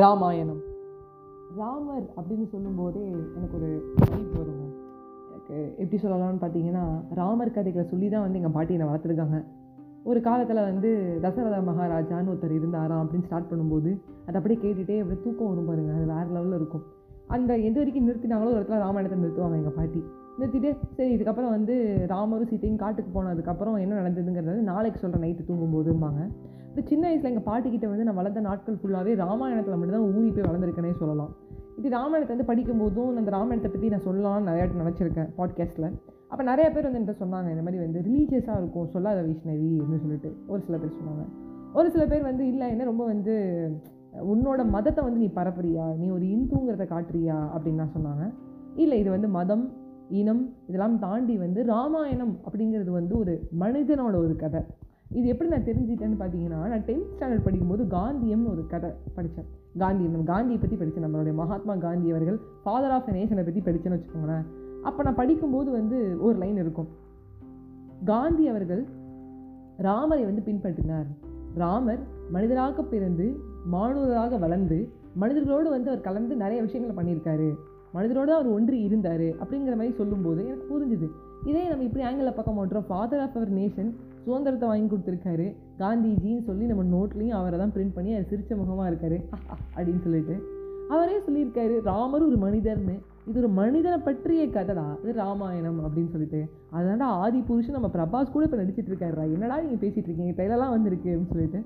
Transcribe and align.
ராமாயணம். 0.00 0.60
ராமர் 1.58 2.06
அப்படின்னு 2.16 2.46
சொல்லும்போதே 2.52 3.02
எனக்கு 3.36 3.56
ஒரு 3.58 3.68
வைப் 4.10 4.32
வருங்க. 4.38 4.64
எனக்கு 5.32 5.56
எப்படி 5.82 5.98
சொல்லலாம்னு 6.04 6.40
பார்த்தீங்கன்னா 6.44 6.84
ராமர் 7.18 7.52
கதைகளை 7.56 7.84
சொல்லி 7.90 8.06
தான் 8.08 8.24
வந்து 8.24 8.38
எங்கள் 8.40 8.54
பாட்டி 8.56 8.74
என்னை 8.76 8.88
வளர்த்துருக்காங்க. 8.88 9.38
ஒரு 10.10 10.20
காலத்தில் 10.28 10.60
வந்து 10.70 10.90
தசரத 11.24 11.60
மகாராஜான்னு 11.68 12.32
ஒருத்தர் 12.32 12.56
இருந்தாராம் 12.58 13.02
அப்படின்னு 13.02 13.28
ஸ்டார்ட் 13.28 13.50
பண்ணும்போது 13.50 13.90
அதை 14.26 14.34
அப்படியே 14.40 14.58
கேட்டுகிட்டே 14.64 14.96
அப்படியே 15.02 15.20
தூக்கம் 15.26 15.50
வரும் 15.52 15.68
பாருங்கள் 15.70 15.96
அது 15.98 16.08
வேறு 16.14 16.34
லெவலில் 16.36 16.58
இருக்கும். 16.60 16.84
அந்த 17.36 17.52
எது 17.68 17.78
வரைக்கும் 17.80 18.08
நிறுத்தினாங்களோ 18.08 18.50
ஒரு 18.54 18.58
இடத்துல 18.60 18.80
ராமாயணத்தை 18.86 19.18
நிறுத்துவாங்க 19.22 19.60
எங்கள் 19.60 19.78
பாட்டி. 19.78 20.02
நிறுத்திட்டு 20.40 20.72
சரி 20.96 21.10
இதுக்கப்புறம் 21.16 21.54
வந்து 21.56 21.76
ராமரும் 22.14 22.50
சீத்தையும் 22.52 22.82
காட்டுக்கு 22.82 23.12
போனதுக்கப்புறம் 23.16 23.78
என்ன 23.84 24.00
நடந்ததுங்கிறது 24.00 24.68
நாளைக்கு 24.72 24.98
சொல்கிற 25.04 25.22
நைட்டு 25.26 25.48
தூங்கும்போதும்பாங்க. 25.50 26.22
இப்போ 26.74 26.86
சின்ன 26.88 27.06
வயசில் 27.06 27.30
எங்கள் 27.30 27.46
பாட்டிக்கிட்ட 27.50 27.88
வந்து 27.88 28.04
நான் 28.04 28.14
வளர்ந்த 28.14 28.40
நாட்கள் 28.40 28.74
ஃபுல்லாகவே 28.74 29.14
ராமாயணத்தில் 29.14 29.76
மட்டும்தான் 29.76 30.14
ஊறி 30.14 30.30
போய் 30.30 30.44
வளர்ந்துருக்கேனே 30.44 30.92
சொல்லலாம். 30.92 31.34
இது 31.78 31.88
ராமாயணத்தை 31.88 32.36
வந்து 32.36 32.46
படிக்கும்போதும் 32.52 33.14
அந்த 33.16 33.30
ராமாயணத்தை 33.30 33.70
பற்றி 33.70 33.88
நான் 33.88 34.06
சொல்லலாம்னு 34.06 34.48
நிறையா 34.48 34.66
நினச்சிருக்கேன் 34.80 35.28
பாட்காஸ்ட்டில் 35.38 35.92
அப்போ 36.28 36.44
நிறைய 36.44 36.70
பேர் 36.70 36.90
வந்து 36.90 36.98
என்கிட்ட 36.98 37.16
சொன்னாங்க 37.16 37.48
இந்த 37.48 37.62
மாதிரி 37.62 37.78
வந்து 37.78 38.00
ரிலீஜியஸாக 38.00 38.56
இருக்கும் 38.56 38.86
சொல்லாத 38.86 39.22
வைஷ்ணவி 39.22 39.70
அப்படின்னு 39.78 40.00
சொல்லிட்டு. 40.00 40.36
ஒரு 40.46 40.62
சில 40.62 40.78
பேர் 40.78 40.90
சொன்னாங்க. 40.90 41.24
ஒரு 41.74 41.90
சில 41.90 42.06
பேர் 42.06 42.22
வந்து 42.22 42.46
இல்லை 42.46 42.70
என்ன 42.70 42.84
ரொம்ப 42.84 43.04
வந்து 43.04 43.34
உன்னோட 44.12 44.68
மதத்தை 44.68 45.04
வந்து 45.04 45.18
நீ 45.18 45.30
பரப்புறியா? 45.34 45.96
நீ 45.96 46.08
ஒரு 46.08 46.24
இந்துங்கிறத 46.24 46.86
காட்டுறியா? 46.86 47.38
அப்படின்னு 47.56 47.86
சொன்னாங்க. 47.98 48.34
இல்லை 48.74 48.98
இது 48.98 49.10
வந்து 49.10 49.28
மதம் 49.28 49.72
இனம் 50.08 50.54
இதெல்லாம் 50.66 50.98
தாண்டி 50.98 51.36
வந்து 51.36 51.64
ராமாயணம் 51.64 52.38
அப்படிங்கிறது 52.50 52.90
வந்து 52.90 53.18
ஒரு 53.18 53.48
மனிதனோட 53.60 54.16
ஒரு 54.16 54.36
கதை. 54.36 54.60
இது 55.14 55.26
எப்படி 55.28 55.50
நான் 55.50 55.66
தெரிஞ்சுக்கிட்டேன்னு 55.68 56.16
பார்த்தீங்கன்னா 56.22 56.60
நான் 56.72 56.84
டென்த் 56.86 57.10
ஸ்டாண்டர்ட் 57.14 57.44
படிக்கும்போது 57.44 57.82
காந்தியம்னு 57.84 58.50
ஒரு 58.50 58.66
கதை 58.66 58.90
படித்தேன். 59.14 59.46
காந்தியம் 59.78 60.10
நம்ம 60.10 60.26
காந்தியை 60.32 60.58
பற்றி 60.60 60.76
படித்தேன் 60.76 61.04
நம்மளுடைய 61.04 61.34
மகாத்மா 61.34 61.74
காந்தி 61.76 62.10
அவர்கள் 62.10 62.38
ஃபாதர் 62.64 62.90
ஆஃப் 62.90 63.08
நேஷனை 63.08 63.44
பற்றி 63.44 63.60
படித்தேன்னு 63.60 63.98
வச்சுக்கோங்களேன். 63.98 64.46
அப்போ 64.82 65.02
நான் 65.02 65.14
படிக்கும்போது 65.14 65.70
வந்து 65.70 66.16
ஒரு 66.20 66.38
லைன் 66.38 66.56
இருக்கும். 66.56 66.88
காந்தி 68.04 68.48
அவர்கள் 68.48 68.82
ராமரை 69.76 70.24
வந்து 70.24 70.42
பின்பற்றினார். 70.46 71.06
ராமர் 71.54 72.02
மனிதராக 72.30 72.82
பிறந்து 72.82 73.26
மாணவராக 73.66 74.36
வளர்ந்து 74.36 74.88
மனிதர்களோடு 75.20 75.68
வந்து 75.76 75.90
அவர் 75.90 76.00
கலந்து 76.00 76.36
நிறைய 76.36 76.62
விஷயங்களை 76.62 76.94
பண்ணியிருக்காரு. 76.98 77.54
மனிதரோடு 77.94 78.32
அவர் 78.36 78.46
ஒன்று 78.46 78.82
இருந்தார் 78.82 79.26
அப்படிங்கிற 79.42 79.74
மாதிரி 79.80 79.92
சொல்லும்போது 79.92 80.46
எனக்கு 80.46 80.66
புரிஞ்சுது. 80.72 81.08
இதே 81.44 81.68
நம்ம 81.68 81.82
இப்படி 81.82 82.04
ஆங்கிளில் 82.04 82.34
பார்க்க 82.34 82.52
மாட்டோம் 82.52 82.84
ஃபாதர் 82.88 83.20
ஆஃப் 83.20 83.36
அவர் 83.36 83.54
நேஷன் 83.54 83.90
சுதந்திரத்தை 84.24 84.68
வாங்கி 84.68 84.96
கொடுத்துருக்காரு. 84.96 85.56
காந்திஜின்னு 85.78 86.42
சொல்லி 86.42 86.66
நம்ம 86.66 86.84
நோட்லேயும் 86.96 87.38
அவரை 87.38 87.58
தான் 87.58 87.72
பிரிண்ட் 87.74 87.94
பண்ணி 87.94 88.14
அது 88.14 88.26
சிரிச்ச 88.30 88.56
முகமாக 88.56 88.90
இருக்காரு 88.90 89.18
அப்படின்னு 89.76 90.02
சொல்லிட்டு. 90.02 90.36
அவரே 90.88 91.18
சொல்லியிருக்காரு 91.18 91.82
ராமர் 91.82 92.22
ஒரு 92.22 92.36
மனிதர்னு. 92.36 92.94
இது 93.26 93.38
ஒரு 93.38 93.48
மனிதனை 93.48 93.98
பற்றிய 93.98 94.46
கதைடா 94.46 94.86
இது 95.02 95.12
ராமாயணம் 95.12 95.84
அப்படின்னு 95.84 96.10
சொல்லிட்டு. 96.10 96.40
அதனால 96.70 97.04
ஆதி 97.04 97.40
புருஷன் 97.40 97.72
நம்ம 97.72 97.90
பிரபாஸ் 97.92 98.32
கூட 98.32 98.44
இப்போ 98.44 98.56
நடிச்சிட்டு 98.56 98.90
இருக்காருடா. 98.92 99.32
என்னடா 99.32 99.60
நீங்கள் 99.60 99.88
பேசிகிட்டு 99.88 100.10
இருக்கீங்க? 100.10 100.42
ட்ரெயிலெலாம் 100.42 100.70
வந்திருக்கு 100.70 101.10
அப்படின்னு 101.10 101.32
சொல்லிட்டு. 101.32 101.60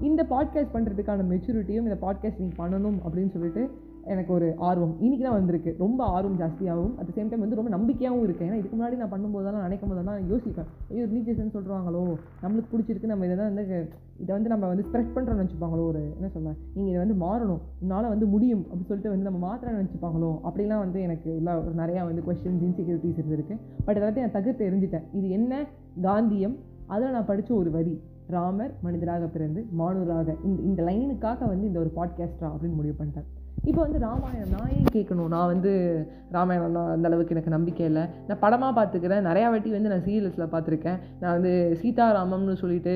இந்த 0.00 0.26
பாட்காஸ்ட் 0.30 0.74
பண்ணுறதுக்கான 0.74 1.26
மெச்சூரிட்டியும் 1.32 1.86
இந்த 1.88 1.98
பாட்காஸ்ட் 2.00 2.38
நீங்கள் 2.38 2.60
பண்ணணும் 2.62 2.98
அப்படின்னு 3.04 3.30
சொல்லிட்டு 3.30 3.70
எனக்கு 4.12 4.32
ஒரு 4.32 4.54
ஆர்வம். 4.58 4.94
இன்றைக்கி 5.00 5.22
தான் 5.22 5.36
வந்திருக்கு. 5.38 5.74
ரொம்ப 5.78 6.04
ஆர்வம் 6.04 6.38
ஜாஸ்தியாகவும் 6.40 6.94
அட் 6.98 7.12
சேம் 7.16 7.28
டைம் 7.30 7.44
வந்து 7.44 7.58
ரொம்ப 7.60 7.70
நம்பிக்கையாகவும் 7.76 8.24
இருக்குது 8.26 8.46
ஏன்னா 8.48 8.58
இதுக்கு 8.60 8.76
முன்னாடி 8.76 8.96
நான் 9.02 9.12
பண்ணும்போதெல்லாம் 9.14 9.64
நினைக்கும் 9.66 9.90
போதெல்லாம் 9.92 10.18
யோசிப்பேன். 10.32 10.68
ஐயோ 10.90 11.04
ரிலீஜியஸ்ன்னு 11.04 11.54
சொல்கிறாங்களோ 11.56 12.02
நம்மளுக்கு 12.42 12.72
பிடிச்சிருக்கு. 12.72 13.12
நம்ம 13.12 13.24
இதை 13.24 13.36
தான் 13.36 13.54
வந்து 13.54 13.88
இதை 14.22 14.32
வந்து 14.36 14.48
நம்ம 14.48 14.66
வந்து 14.66 14.84
ஸ்ப்ரெட் 14.88 15.14
பண்ணுறோம்னு 15.14 15.44
வச்சுப்பாங்களோ 15.44 15.84
ஒரு 15.86 16.02
என்ன 16.16 16.28
சொல்ல 16.28 16.54
நீங்கள் 16.74 16.92
இதை 16.92 17.00
வந்து 17.04 17.16
மாறணும். 17.26 17.62
உன்னால் 17.82 18.08
வந்து 18.08 18.26
முடியும். 18.26 18.62
அப்படின்னு 18.62 18.90
சொல்லிட்டு 18.90 19.12
வந்து 19.14 19.28
நம்ம 19.30 19.38
மாத்திரம் 19.38 19.78
நினச்சிப்பாங்களோ? 19.80 20.40
அப்படிலாம் 20.48 20.78
வந்து 20.78 21.00
எனக்கு 21.00 21.36
இல்லை 21.36 21.54
ஒரு 21.54 21.74
நிறையா 21.76 22.04
வந்து 22.04 22.22
கொஸ்டின்ஸ் 22.28 22.64
இன்செக்யூரிட்டிஸ் 22.68 23.20
இருந்திருக்கு. 23.22 23.56
பட் 23.84 23.96
எல்லாத்தையும் 23.96 24.26
நான் 24.26 24.36
தகுத்து 24.38 24.64
தெரிஞ்சுட்டேன். 24.64 25.06
இது 25.12 25.30
என்ன? 25.30 25.64
காந்தியம். 26.02 26.56
அதில் 26.86 27.10
நான் 27.10 27.24
படித்த 27.24 27.54
ஒரு 27.54 27.70
வரி. 27.70 28.00
ராமர் 28.26 28.74
மனிதராக 28.82 29.26
பிறந்து 29.26 29.66
மாணவராக 29.70 30.36
இந்த 30.44 30.62
இந்த 30.62 30.82
லைனுக்காக 30.82 31.48
வந்து 31.48 31.66
இந்த 31.66 31.78
ஒரு 31.78 31.90
பாட்காஸ்டா 31.96 32.46
அப்படின்னு 32.52 32.74
முடிவு 32.74 32.94
பண்ணிட்டேன். 32.98 33.26
இப்போ 33.70 33.80
வந்து 33.84 33.98
ராமாயணம் 33.98 34.50
நான் 34.54 34.72
ஏன் 34.76 34.88
கேட்கணும்? 34.94 35.28
நான் 35.34 35.50
வந்து 35.52 35.70
ராமாயணம் 36.34 36.74
அந்த 36.94 37.08
அளவுக்கு 37.08 37.34
எனக்கு 37.34 37.52
நம்பிக்கை 37.54 37.84
இல்லை. 37.86 38.02
நான் 38.28 38.40
படமாக 38.42 38.72
பார்த்துக்கிறேன். 38.78 39.22
நிறையா 39.28 39.46
வாட்டி 39.52 39.70
வந்து 39.76 39.92
நான் 39.92 40.04
சீரியல்ஸில் 40.06 40.50
பார்த்துருக்கேன். 40.54 40.98
நான் 41.20 41.34
வந்து 41.36 41.52
சீதாராமம்னு 41.82 42.56
சொல்லிட்டு 42.62 42.94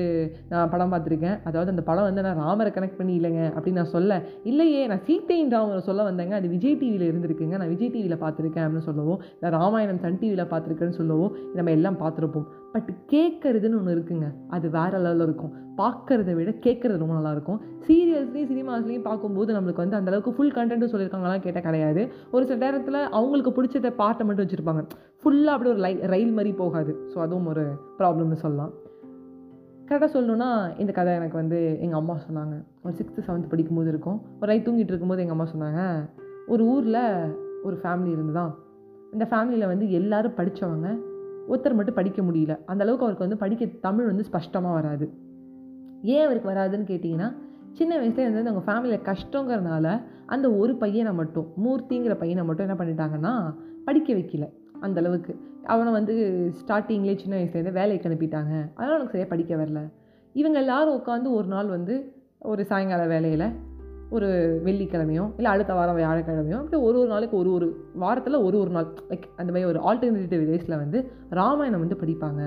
நான் 0.51 0.71
படம் 0.73 0.93
பார்த்துருக்கேன். 0.93 1.37
அதாவது 1.43 1.73
அந்த 1.73 1.83
படம் 1.89 2.07
வந்து 2.09 2.25
நான் 2.27 2.39
ராமரை 2.43 2.71
கனெக்ட் 2.75 2.99
பண்ணி 2.99 3.15
இல்லைங்க 3.19 3.41
அப்படின்னு 3.55 3.81
நான் 3.81 3.93
சொல்ல. 3.95 4.19
இல்லையே 4.51 4.83
நான் 4.91 5.03
சீத்தையின் 5.09 5.53
ராமரை 5.55 5.81
சொல்ல 5.89 6.03
வந்தேங்க. 6.09 6.35
அது 6.41 6.49
விஜய் 6.55 6.79
டிவியில் 6.83 7.07
இருந்திருக்குங்க. 7.09 7.57
நான் 7.61 7.73
விஜய் 7.73 7.93
டிவியில் 7.95 8.21
பார்த்துருக்கேன் 8.25 8.65
அப்படின்னு 8.65 8.89
சொல்லவும் 8.89 9.19
நான் 9.41 9.55
ராமாயணம் 9.59 10.01
சன் 10.05 10.21
டிவியில் 10.23 10.49
பார்த்துருக்கேன்னு 10.53 10.99
சொல்லவும் 11.01 11.33
நம்ம 11.57 11.71
எல்லாம் 11.79 11.99
பார்த்துருப்போம். 12.03 12.47
பட் 12.73 12.89
கேட்குறதுன்னு 13.11 13.77
ஒன்று 13.79 13.95
இருக்குங்க. 13.95 14.33
அது 14.49 14.69
வேறு 14.69 14.97
லெவலில் 14.97 15.21
இருக்கும். 15.21 15.53
பார்க்குறத 15.77 16.33
விட 16.35 16.49
கேட்குறது 16.49 16.97
ரொம்ப 16.97 17.13
நல்லாயிருக்கும் 17.13 17.59
சீரியல்ஸ்லேயும் 17.87 18.49
சினிமாஸ்லேயும் 18.51 19.01
பார்க்கும்போது 19.01 19.53
நம்மளுக்கு 19.53 19.83
வந்து 19.85 19.97
அந்தளவுக்கு 19.97 20.29
ஃபுல் 20.29 20.51
கண்டென்ட்டும் 20.51 20.91
சொல்லியிருக்காங்களாம் 20.93 21.39
கேட்டால் 21.39 21.63
கிடையாது. 21.63 22.11
ஒரு 22.31 22.45
சில 22.45 22.57
நேரத்தில் 22.65 22.93
அவங்களுக்கு 22.93 23.53
பிடிச்சத 23.57 23.91
பாட்டை 23.91 24.25
மட்டும் 24.25 24.45
வச்சுருப்பாங்க. 24.45 24.87
ஃபுல்லாக 25.23 25.55
அப்படி 25.55 25.69
ஒரு 25.69 25.79
லை 25.79 25.93
ரயில் 25.93 26.31
மாதிரி 26.31 26.53
போகாது. 26.53 27.09
ஸோ 27.13 27.17
அதுவும் 27.17 27.45
ஒரு 27.45 27.65
ப்ராப்ளம்னு 27.97 28.33
சொல்லலாம். 28.33 28.73
கரெக்டாக 29.87 30.09
சொல்லணுன்னா 30.13 30.79
இந்த 30.79 30.91
கதை 30.91 31.13
எனக்கு 31.13 31.37
வந்து 31.37 31.77
எங்கள் 31.79 31.99
அம்மா 31.99 32.17
சொன்னாங்க. 32.29 32.63
ஒரு 32.83 32.93
சிக்ஸ்த்து 32.93 33.27
செவன்த் 33.27 33.49
படிக்கும்போது 33.49 33.89
இருக்கும். 33.89 34.21
ஒரு 34.35 34.45
ரைட் 34.45 34.67
தூங்கிட்டு 34.67 34.93
இருக்கும்போது 34.93 35.21
எங்கள் 35.21 35.37
அம்மா 35.37 35.47
சொன்னாங்க 35.53 36.09
ஒரு 36.47 36.65
ஊரில் 36.65 37.03
ஒரு 37.63 37.79
ஃபேமிலி 37.83 38.11
இருந்துதான். 38.11 38.55
அந்த 39.11 39.27
ஃபேமிலியில் 39.31 39.67
வந்து 39.67 39.91
எல்லோரும் 39.91 40.35
படித்தவங்க 40.35 40.89
ஒருத்தர் 41.49 41.73
மட்டும் 41.73 41.93
படிக்க 41.93 42.21
முடியல. 42.21 42.59
அந்த 42.65 42.83
அளவுக்கு 42.83 43.05
அவருக்கு 43.05 43.17
வந்து 43.17 43.37
படிக்க 43.37 43.65
தமிழ் 43.65 44.05
வந்து 44.05 44.23
ஸ்பஷ்டமாக 44.23 44.73
வராது. 44.73 45.13
ஏன் 46.01 46.25
அவருக்கு 46.25 46.49
வராதுன்னு 46.49 46.89
கேட்டிங்கன்னா 46.89 47.33
சின்ன 47.71 47.97
வயசுல 47.97 48.33
வந்து 48.33 48.49
அவங்க 48.49 48.71
ஃபேமிலியில் 48.71 49.07
கஷ்டங்கிறனால 49.09 50.01
அந்த 50.25 50.51
ஒரு 50.51 50.75
பையனை 50.75 51.13
மட்டும் 51.13 51.47
மூர்த்திங்கிற 51.65 52.15
பையனை 52.15 52.43
மட்டும் 52.43 52.67
என்ன 52.67 52.83
பண்ணிட்டாங்கன்னா 52.83 53.55
படிக்க 53.85 54.13
வைக்கல. 54.13 54.49
அந்த 54.79 54.99
அளவுக்கு. 54.99 55.39
அவனை 55.63 55.91
வந்து 55.91 56.13
ஸ்டார்டிங்லேயே 56.65 57.17
சின்ன 57.17 57.35
வயசுலேருந்து 57.37 57.71
வேலைக்கு 57.71 58.09
அனுப்பிட்டாங்க. 58.09 58.53
அதனால் 58.75 58.99
அவனுக்கு 58.99 59.11
சரியாக 59.11 59.29
படிக்க 59.29 59.55
வரல. 59.55 59.91
இவங்க 60.33 60.59
எல்லாரும் 60.59 60.95
உட்காந்து 60.95 61.31
ஒரு 61.31 61.47
நாள் 61.47 61.67
வந்து 61.67 62.13
ஒரு 62.39 62.65
சாயங்கால 62.65 63.07
வேலையில் 63.07 63.53
ஒரு 64.09 64.27
வெள்ளிக்கிழமையோ 64.65 65.23
இல்லை 65.37 65.51
அடுத்த 65.51 65.73
வாரம் 65.73 65.97
வியாழக்கிழமையோ 65.97 66.57
அப்படி 66.57 66.81
ஒரு 66.81 66.99
ஒரு 66.99 67.07
நாளைக்கு 67.07 67.37
ஒரு 67.37 67.51
ஒரு 67.51 67.67
வாரத்தில் 67.95 68.33
ஒரு 68.33 68.59
ஒரு 68.59 68.69
நாள் 68.69 68.87
லைக் 69.09 69.25
அந்த 69.35 69.51
மாதிரி 69.51 69.63
ஒரு 69.63 69.79
ஆல்டர்னேட்டிவ் 69.79 70.43
டேஸில் 70.49 70.77
வந்து 70.77 71.11
ராமாயணம் 71.29 71.79
வந்து 71.79 71.97
படிப்பாங்க. 72.01 72.41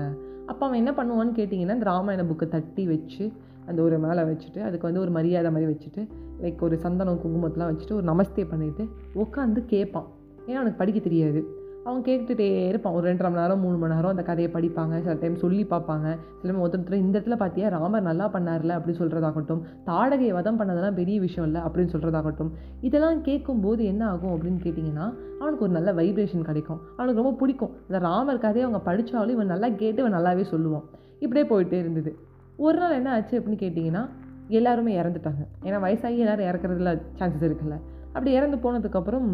அப்போ 0.45 0.65
அவன் 0.65 0.85
என்ன 0.85 0.91
பண்ணுவான்னு 0.91 1.35
கேட்டிங்கன்னா 1.37 1.77
அந்த 1.77 1.85
ராமாயண 1.85 2.23
புக்கை 2.23 2.47
தட்டி 2.47 2.87
வச்சு 2.87 3.31
அந்த 3.65 3.81
ஒரு 3.81 3.97
மேலே 3.97 4.21
வச்சுட்டு 4.21 4.61
அதுக்கு 4.61 4.87
வந்து 4.87 5.01
ஒரு 5.01 5.11
மரியாதை 5.11 5.51
மாதிரி 5.51 5.71
வச்சுட்டு 5.71 6.07
லைக் 6.41 6.61
ஒரு 6.61 6.77
சந்தனம் 6.77 7.21
குங்குமத்தெலாம் 7.23 7.71
வச்சுட்டு 7.73 7.93
ஒரு 7.93 8.07
நமஸ்தே 8.13 8.45
பண்ணிவிட்டு 8.53 8.85
உட்காந்து 9.15 9.65
கேட்பான். 9.65 10.07
ஏன்னா 10.47 10.59
அவனுக்கு 10.61 10.77
படிக்க 10.77 10.99
தெரியாது. 10.99 11.41
அவன் 11.83 12.01
கேட்டுகிட்டே 12.01 12.67
இருப்பான். 12.67 12.93
ஒரு 12.93 13.13
ரெண்டரை 13.13 13.21
மணி 13.21 13.35
நேரம் 13.35 13.59
மூணு 13.59 13.77
மணி 13.77 13.93
நேரம் 13.93 14.09
அந்த 14.09 14.23
கதையை 14.23 14.53
படிப்பாங்க. 14.53 14.99
சில 15.01 15.13
டைம் 15.13 15.35
சொல்லி 15.35 15.65
பார்ப்பாங்க. 15.65 16.17
சில 16.41 16.53
டைம் 16.53 16.61
ஒருத்தர் 16.63 16.91
இந்த 16.91 17.19
இடத்துல 17.19 17.39
பார்த்தியா 17.39 17.69
ராமர் 17.69 18.01
நல்லா 18.01 18.31
பண்ணார்ல 18.33 18.71
அப்படின்னு 18.77 19.01
சொல்கிறதாகட்டும் 19.01 19.61
தாடகையை 19.85 20.31
வதம் 20.31 20.59
பண்ணதெல்லாம் 20.59 20.93
பெரிய 20.93 21.19
விஷயம் 21.19 21.53
இல்லை 21.53 21.67
அப்படின்னு 21.67 21.93
சொல்கிறதாகட்டும் 21.95 22.49
இதெல்லாம் 22.81 23.21
கேட்கும்போது 23.21 23.85
என்ன 23.85 24.07
ஆகும் 24.07 24.41
அப்படின்னு 24.41 24.63
கேட்டிங்கன்னா 24.63 25.13
அவனுக்கு 25.39 25.63
ஒரு 25.63 25.71
நல்ல 25.71 25.93
வைப்ரேஷன் 25.93 26.41
கிடைக்கும். 26.41 26.79
அவனுக்கு 26.97 27.21
ரொம்ப 27.21 27.37
பிடிக்கும். 27.37 27.71
இந்த 27.81 27.99
ராமர் 27.99 28.37
கதையை 28.37 28.63
அவங்க 28.63 28.91
படித்தாலும் 28.91 29.33
இவன் 29.33 29.45
நல்லா 29.45 29.69
கேட்டு 29.69 30.03
இவன் 30.03 30.13
நல்லாவே 30.13 30.43
சொல்லுவான். 30.51 30.83
இப்படியே 31.19 31.51
போயிட்டே 31.51 31.79
இருந்தது. 31.79 32.17
ஒரு 32.57 32.77
நாள் 32.77 32.91
என்ன 32.91 33.11
ஆச்சு 33.11 33.39
அப்படின்னு 33.39 33.61
கேட்டிங்கன்னா 33.61 34.09
எல்லாருமே 34.47 35.01
இறந்துட்டாங்க. 35.01 35.43
ஏன்னா 35.63 35.79
வயசாகி 35.85 36.17
எல்லோரும் 36.17 36.45
இறக்குறதுல 36.45 37.01
சான்சஸ் 37.19 37.41
இருக்குல்ல. 37.41 37.75
அப்படி 38.07 38.31
இறந்து 38.31 38.57
போனதுக்கப்புறம் 38.57 39.27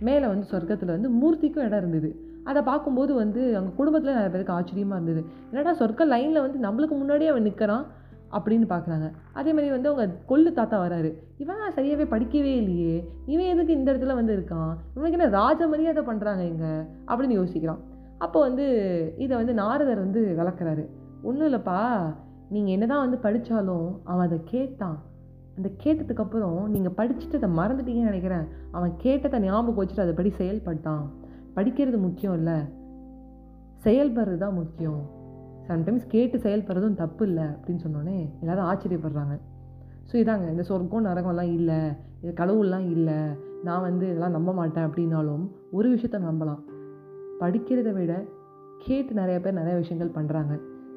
மேலே 0.00 0.26
வந்து 0.26 0.46
சொர்க்கத்தில் 0.50 0.96
வந்து 0.98 1.10
மூர்த்திக்கும் 1.10 1.66
இடம் 1.66 1.78
இருந்தது. 1.78 2.20
அதை 2.44 2.62
பார்க்கும்போது 2.62 3.14
வந்து 3.14 3.56
அவங்க 3.56 3.72
குடும்பத்தில் 3.76 4.12
நிறைய 4.12 4.30
பேருக்கு 4.30 4.52
ஆச்சரியமாக 4.52 5.02
இருந்தது. 5.02 5.26
என்னடா 5.50 5.76
சொர்க்க 5.78 6.04
லைனில் 6.04 6.40
வந்து 6.40 6.58
நம்மளுக்கு 6.68 6.96
முன்னாடியே 6.96 7.30
அவன் 7.30 7.42
நிற்கிறான் 7.42 7.86
அப்படின்னு 8.32 8.66
பார்க்குறாங்க. 8.68 9.10
அதே 9.32 9.52
மாதிரி 9.52 9.70
வந்து 9.70 9.88
அவங்க 9.88 10.14
கொள்ளு 10.28 10.52
தாத்தா 10.52 10.82
வராரு. 10.82 11.14
இவன் 11.38 11.56
சரியாகவே 11.56 12.06
படிக்கவே 12.10 12.52
இல்லையே. 12.56 13.08
இவன் 13.26 13.46
எதுக்கு 13.46 13.72
இந்த 13.72 13.92
இடத்துல 13.92 14.14
வந்து 14.14 14.36
இருக்கான்? 14.36 14.72
இவனுக்கு 14.94 15.18
என்ன 15.18 15.26
ராஜ 15.26 15.66
மரியாதை 15.66 16.04
பண்ணுறாங்க 16.04 16.40
இங்கே 16.40 16.72
அப்படின்னு 17.06 17.38
யோசிக்கிறான். 17.40 17.78
அப்போ 18.18 18.40
வந்து 18.40 18.66
இதை 19.18 19.36
வந்து 19.36 19.54
நாரதர் 19.54 19.98
வந்து 19.98 20.34
விளக்குறாரு. 20.38 20.86
ஒன்றும் 21.22 21.52
இல்லைப்பா. 21.52 22.14
நீங்கள் 22.48 22.72
என்ன 22.72 22.86
தான் 22.86 23.10
வந்து 23.10 23.16
படித்தாலும் 23.16 24.00
அவன் 24.04 24.26
அதை 24.26 24.40
கேட்டான். 24.44 25.02
அந்த 25.56 25.68
கேட்டதுக்கப்புறம் 25.82 26.60
நீங்கள் 26.74 26.96
படிச்சுட்டு 26.98 27.38
அதை 27.40 27.50
மறந்துட்டீங்கன்னு 27.58 28.10
நினைக்கிறேன். 28.12 28.46
அவன் 28.76 28.96
கேட்டதை 28.96 29.38
ஞாபகம் 29.40 29.78
வச்சுட்டு 29.80 30.04
அதை 30.06 30.14
படி 30.20 30.30
செயல்பட்டான். 30.40 31.04
படிக்கிறது 31.56 31.98
முக்கியம் 31.98 32.36
இல்லை. 32.38 32.56
செயல்படுறது 33.84 34.38
தான் 34.38 34.58
முக்கியம். 34.60 35.02
சம்டைம்ஸ் 35.68 36.06
கேட்டு 36.14 36.38
செயல்படுறதும் 36.38 37.00
தப்பு 37.02 37.26
இல்லை 37.26 37.44
அப்படின்னு 37.44 37.82
சொன்னோன்னே 37.84 38.16
எல்லோரும் 38.42 38.68
ஆச்சரியப்படுறாங்க. 38.70 39.34
ஸோ 40.08 40.14
இதாங்க 40.22 40.46
இந்த 40.50 40.62
சொர்க்கம் 40.62 41.06
நரகம்லாம் 41.06 41.52
இல்லை. 41.58 41.80
இது 42.22 42.32
கடவுள்லாம் 42.40 42.86
இல்லை. 42.96 43.18
நான் 43.66 43.84
வந்து 43.88 44.04
இதெல்லாம் 44.10 44.36
நம்ப 44.36 44.52
மாட்டேன் 44.52 44.86
அப்படின்னாலும் 44.88 45.44
ஒரு 45.70 45.88
விஷயத்த 45.94 46.18
நம்பலாம். 46.28 46.62
படிக்கிறத 47.42 47.92
விட 47.92 48.14
கேட்டு 48.84 49.12
நிறைய 49.14 49.40
பேர் 49.40 49.60
நிறைய 49.60 49.76
விஷயங்கள் 49.82 50.16
பண்ணுறாங்க 50.16 50.54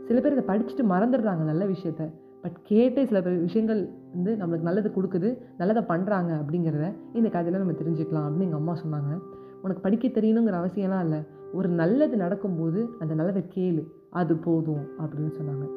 சில 0.07 0.19
பேர் 0.21 0.35
இதை 0.35 0.45
படிச்சுட்டு 0.49 0.83
மறந்துடுறாங்க 0.93 1.43
நல்ல 1.51 1.65
விஷயத்த. 1.65 2.03
பட் 2.41 2.57
கேட்டே 2.69 3.03
சில 3.03 3.19
விஷயங்கள் 3.19 3.89
வந்து 4.13 4.35
நம்மளுக்கு 4.35 4.67
நல்லது 4.69 4.91
கொடுக்குது 4.95 5.37
நல்லதை 5.57 5.83
பண்ணுறாங்க 5.83 6.31
அப்படிங்கிறத 6.41 6.93
இந்த 7.13 7.29
கதையில் 7.29 7.59
நம்ம 7.59 7.71
தெரிஞ்சுக்கலாம் 7.71 8.27
அப்படின்னு 8.27 8.47
எங்கள் 8.49 8.59
அம்மா 8.59 8.73
சொன்னாங்க. 8.73 9.19
உனக்கு 9.61 9.81
படிக்க 9.81 10.07
தெரியணுங்கிற 10.07 10.57
அவசியம்லாம் 10.63 10.99
இல்லை. 10.99 11.19
ஒரு 11.53 11.69
நல்லது 11.69 12.17
நடக்கும்போது 12.17 12.89
அந்த 12.99 13.13
நல்லதை 13.13 13.43
கேளு 13.55 13.83
அது 14.09 14.35
போதும் 14.35 14.85
அப்படின்னு 14.99 15.31
சொன்னாங்க. 15.39 15.67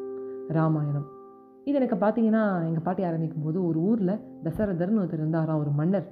ராமாயணம். 0.48 1.08
இது 1.64 1.76
எனக்கு 1.76 2.06
பார்த்தீங்கன்னா 2.06 2.64
எங்கள் 2.66 2.82
பாட்டி 2.82 3.02
ஆரம்பிக்கும் 3.02 3.44
போது 3.44 3.66
ஒரு 3.66 3.80
ஊரில் 3.80 4.20
தசரதர்னு 4.44 5.00
ஒருத்தர் 5.02 5.22
இருந்தாராம் 5.22 5.58
ஒரு 5.58 5.70
மன்னர். 5.70 6.08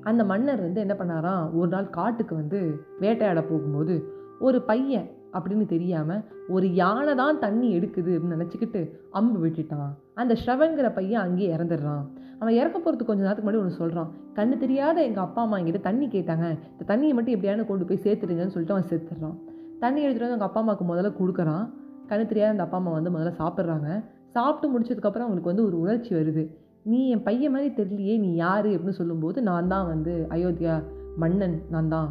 அந்த 0.00 0.24
மன்னர் 0.24 0.60
வந்து 0.60 0.80
என்ன 0.80 0.94
பண்ணாராம் 0.98 1.52
ஒரு 1.52 1.68
நாள் 1.68 1.90
காட்டுக்கு 1.90 2.34
வந்து 2.34 2.80
வேட்டையாட 3.00 3.42
போகும்போது 3.42 4.12
ஒரு 4.38 4.62
பையன் 4.62 5.10
அப்படின்னு 5.36 5.66
தெரியாமல் 5.72 6.22
ஒரு 6.54 6.66
யானை 6.80 7.12
தான் 7.22 7.40
தண்ணி 7.44 7.68
எடுக்குது 7.76 8.10
அப்படின்னு 8.14 8.36
நினச்சிக்கிட்டு 8.36 8.80
அம்பு 9.18 9.38
விட்டுட்டான். 9.44 9.92
அந்த 10.22 10.32
ஸ்ரவன்கிற 10.42 10.88
பையன் 10.98 11.22
அங்கேயே 11.26 11.48
இறந்துடுறான். 11.56 12.04
அவன் 12.40 12.56
இறக்க 12.60 12.76
போகிறதுக்கு 12.78 13.10
கொஞ்சம் 13.10 13.26
நேரத்துக்கு 13.26 13.48
முன்னாடி 13.48 13.62
ஒன்று 13.62 13.80
சொல்கிறான் 13.80 14.10
கண்ணு 14.38 14.56
தெரியாத 14.64 14.96
எங்கள் 15.08 15.24
அப்பா 15.26 15.40
அம்மா 15.44 15.58
என்கிட்ட 15.60 15.80
தண்ணி 15.88 16.06
கேட்டாங்க. 16.14 16.46
இந்த 16.72 16.84
தண்ணியை 16.90 17.14
மட்டும் 17.16 17.34
எப்படியான 17.36 17.66
கொண்டு 17.70 17.86
போய் 17.90 18.04
சேர்த்துடுங்கன்னு 18.06 18.54
சொல்லிட்டு 18.54 18.76
அவன் 18.76 18.90
சேர்த்துடுறான். 18.92 19.36
தண்ணி 19.84 20.00
எடுத்துகிட்டு 20.04 20.26
வந்து 20.26 20.36
அவங்க 20.36 20.48
அப்பா 20.50 20.60
அம்மாவுக்கு 20.62 20.86
முதல்ல 20.90 21.12
கொடுக்குறான். 21.20 21.64
கண்ணு 22.10 22.30
தெரியாத 22.32 22.54
அந்த 22.54 22.66
அப்பா 22.66 22.78
அம்மா 22.80 22.92
வந்து 22.98 23.12
முதல்ல 23.16 23.32
சாப்பிட்றாங்க. 23.42 23.88
சாப்பிட்டு 24.36 24.68
முடிச்சதுக்கப்புறம் 24.72 25.26
அவங்களுக்கு 25.26 25.52
வந்து 25.52 25.66
ஒரு 25.68 25.76
உணர்ச்சி 25.82 26.12
வருது. 26.18 26.44
நீ 26.90 26.98
என் 27.12 27.26
பையன் 27.28 27.54
மாதிரி 27.54 27.70
தெரியலையே 27.80 28.14
நீ 28.24 28.30
யார் 28.44 28.66
அப்படின்னு 28.72 29.00
சொல்லும்போது 29.00 29.38
நான் 29.50 29.70
தான் 29.74 29.86
வந்து 29.92 30.14
அயோத்தியா 30.36 30.74
மன்னன் 31.22 31.56
நான் 31.74 31.92
தான். 31.94 32.10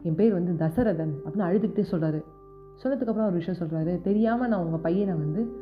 என் 0.00 0.14
பேர் 0.14 0.32
வந்து 0.32 0.52
தசரதன் 0.64 1.14
அப்படின்னு 1.24 1.46
அழுதுகிட்டே 1.48 1.84
சொல்கிறாரு 1.90 2.20
சொன்னதுக்கப்புறம் 2.82 3.28
ஒரு 3.30 3.32
விஷயம் 3.32 3.60
சொல்கிறாரு 3.60 4.00
தெரியாமல் 4.00 4.48
நான் 4.48 4.60
உங்கள் 4.60 4.80
பையனை 4.80 5.14
வந்து 5.14 5.52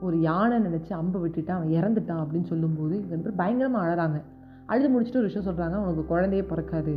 ஒரு 0.00 0.20
யானை 0.20 0.56
நினச்சி 0.58 0.92
அம்பை 0.92 1.20
விட்டுட்டான் 1.20 1.58
அவன் 1.58 1.68
இறந்துட்டான் 1.68 2.22
அப்படின்னு 2.22 2.44
சொல்லும்போது 2.44 2.94
இங்கே 2.96 3.10
ரெண்டு 3.10 3.32
பயங்கரமாக 3.32 3.86
அழகாங்க 3.86 4.20
அழுது 4.66 4.88
முடிச்சுட்டு 4.88 5.16
ஒரு 5.16 5.28
விஷயம் 5.30 5.46
சொல்கிறாங்க 5.48 5.76
உனக்கு 5.76 6.06
குழந்தையே 6.06 6.44
பிறக்காது. 6.44 6.94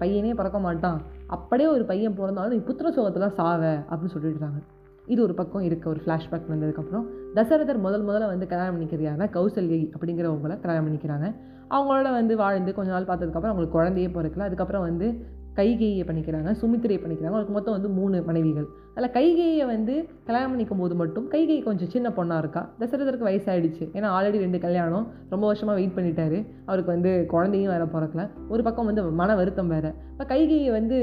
பையனே 0.00 0.34
பிறக்க 0.34 0.58
மாட்டான். 0.58 1.00
அப்படியே 1.26 1.68
ஒரு 1.68 1.84
பையன் 1.84 2.14
பிறந்தாலும் 2.14 2.52
நீ 2.52 2.64
புத்திர 2.64 2.90
சோகத்தில் 2.90 3.34
சாவ 3.34 3.62
அப்படின்னு 3.90 4.14
சொல்லிடுறாங்க. 4.14 4.60
இது 5.06 5.22
ஒரு 5.22 5.34
பக்கம் 5.34 5.62
இருக்க. 5.62 5.90
ஒரு 5.90 6.00
ஃப்ளாஷ்பேக் 6.04 6.50
வந்ததுக்கப்புறம் 6.50 7.04
தசரதர் 7.34 7.78
முதல் 7.78 8.06
முதல்ல 8.06 8.26
வந்து 8.26 8.46
கல்யாணம் 8.46 8.76
பண்ணிக்கிறாங்க 8.76 9.26
கௌசல்யை 9.30 9.92
அப்படிங்கிறவங்கள 9.94 10.60
கல்யாணம் 10.60 10.86
பண்ணிக்கிறாங்க. 10.88 11.34
அவங்களோட 11.70 12.10
வந்து 12.10 12.36
வாழ்ந்து 12.36 12.74
கொஞ்ச 12.74 12.90
நாள் 12.90 13.08
பார்த்ததுக்கப்புறம் 13.10 13.52
அவங்களுக்கு 13.52 13.78
குழந்தையே 13.78 14.08
பிறக்கல. 14.08 14.38
அதுக்கப்புறம் 14.38 14.82
வந்து 14.82 15.26
கைகேயை 15.56 16.04
பண்ணிக்கிறாங்க 16.06 16.50
சுமித்திரையை 16.62 17.00
பண்ணிக்கிறாங்க. 17.02 17.34
அவருக்கு 17.34 17.52
மொத்தம் 17.52 17.72
வந்து 17.72 17.88
மூணு 17.88 18.22
மனைவிகள். 18.22 18.66
அதில் 18.94 19.10
கைகேயை 19.10 19.66
வந்து 19.66 20.08
கல்யாணம் 20.24 20.52
பண்ணிக்கும் 20.52 20.78
போது 20.78 20.94
மட்டும் 20.94 21.30
கைகை 21.30 21.62
கொஞ்சம் 21.62 21.88
சின்ன 21.88 22.08
பொண்ணாக 22.08 22.38
இருக்கா? 22.38 22.68
தசரதருக்கு 22.80 23.28
வயசாகிடுச்சு 23.30 23.84
ஏன்னா 23.92 24.08
ஆல்ரெடி 24.16 24.38
ரெண்டு 24.38 24.58
கல்யாணம் 24.58 25.06
ரொம்ப 25.28 25.46
வருஷமாக 25.46 25.78
வெயிட் 25.78 25.96
பண்ணிட்டாரு. 25.98 26.46
அவருக்கு 26.66 26.92
வந்து 26.92 27.26
குழந்தையும் 27.28 27.72
வேற 27.72 27.84
பிறக்கல. 27.84 28.28
ஒரு 28.48 28.62
பக்கம் 28.62 28.84
வந்து 28.84 29.04
மன 29.04 29.34
வருத்தம் 29.34 29.68
வேறு. 29.68 29.92
இப்போ 30.10 30.24
கைகையை 30.24 30.70
வந்து 30.70 30.98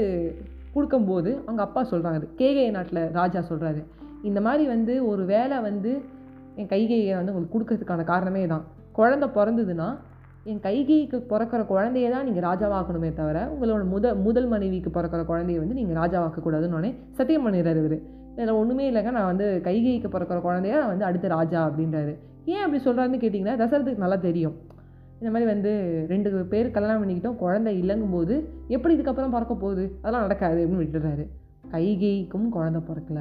கொடுக்கும்போது 0.74 1.30
அவங்க 1.46 1.62
அப்பா 1.62 1.82
சொல்கிறாங்க 1.90 2.28
கேகை 2.36 2.70
நாட்டில் 2.70 3.10
ராஜா 3.10 3.40
சொல்கிறாரு 3.40 3.84
இந்த 4.22 4.40
மாதிரி 4.40 4.66
வந்து 4.66 5.06
ஒரு 5.06 5.24
வேலை 5.24 5.58
வந்து 5.60 6.02
என் 6.56 6.66
கைகையை 6.66 7.14
வந்து 7.14 7.34
உங்களுக்கு 7.34 7.54
கொடுக்கறதுக்கான 7.56 8.04
காரணமே 8.04 8.46
தான் 8.46 8.64
குழந்த 8.96 9.26
பிறந்ததுன்னா 9.26 9.96
என் 10.50 10.62
கைகைக்கு 10.64 11.16
பிறக்கிற 11.32 11.60
குழந்தைய 11.72 12.06
தான் 12.14 12.24
நீங்கள் 12.28 12.44
ராஜாவாக்கணுமே 12.46 13.10
தவிர 13.18 13.38
உங்களோட 13.52 13.82
முத 13.92 14.14
முதல் 14.24 14.48
மனைவிக்கு 14.52 14.90
பிறக்கிற 14.96 15.20
குழந்தைய 15.28 15.58
வந்து 15.62 15.76
நீங்கள் 15.80 15.98
ராஜாவாக்கக்கூடாதுன்னு 16.02 16.76
உடனே 16.78 16.90
சத்தியம் 17.18 17.44
பண்ணிடுறாரு 17.46 17.80
இவர். 17.82 17.96
இதில் 18.36 18.58
ஒன்றுமே 18.60 18.84
இல்லைங்க 18.90 19.10
நான் 19.18 19.28
வந்து 19.32 19.46
கைகைக்கு 19.66 20.08
பிறக்கிற 20.14 20.38
குழந்தைய 20.46 20.74
நான் 20.80 20.92
வந்து 20.94 21.06
அடுத்து 21.08 21.28
ராஜா 21.36 21.60
அப்படின்றாரு. 21.68 22.12
ஏன் 22.52 22.62
அப்படி 22.64 22.80
சொல்கிறாருன்னு 22.86 23.22
கேட்டிங்கன்னா 23.24 23.56
தசரத்துக்கு 23.62 24.04
நல்லா 24.04 24.18
தெரியும். 24.28 24.56
இந்த 25.20 25.30
மாதிரி 25.32 25.46
வந்து 25.52 25.72
ரெண்டு 26.12 26.30
பேர் 26.52 26.74
கல்யாணம் 26.76 27.02
பண்ணிக்கிட்டோம் 27.02 27.40
குழந்தை 27.44 27.72
இல்லைங்கும் 27.82 28.14
போது 28.16 28.34
எப்படி 28.76 28.94
இதுக்கப்புறம் 28.96 29.34
பிறக்க 29.36 29.54
போகுது? 29.54 29.84
அதெல்லாம் 30.02 30.24
நடக்காது 30.26 30.60
அப்படின்னு 30.62 30.84
விட்டுறாரு 30.84 31.26
கைகைக்கும் 31.74 32.48
குழந்தை 32.56 32.80
பிறக்கல. 32.88 33.20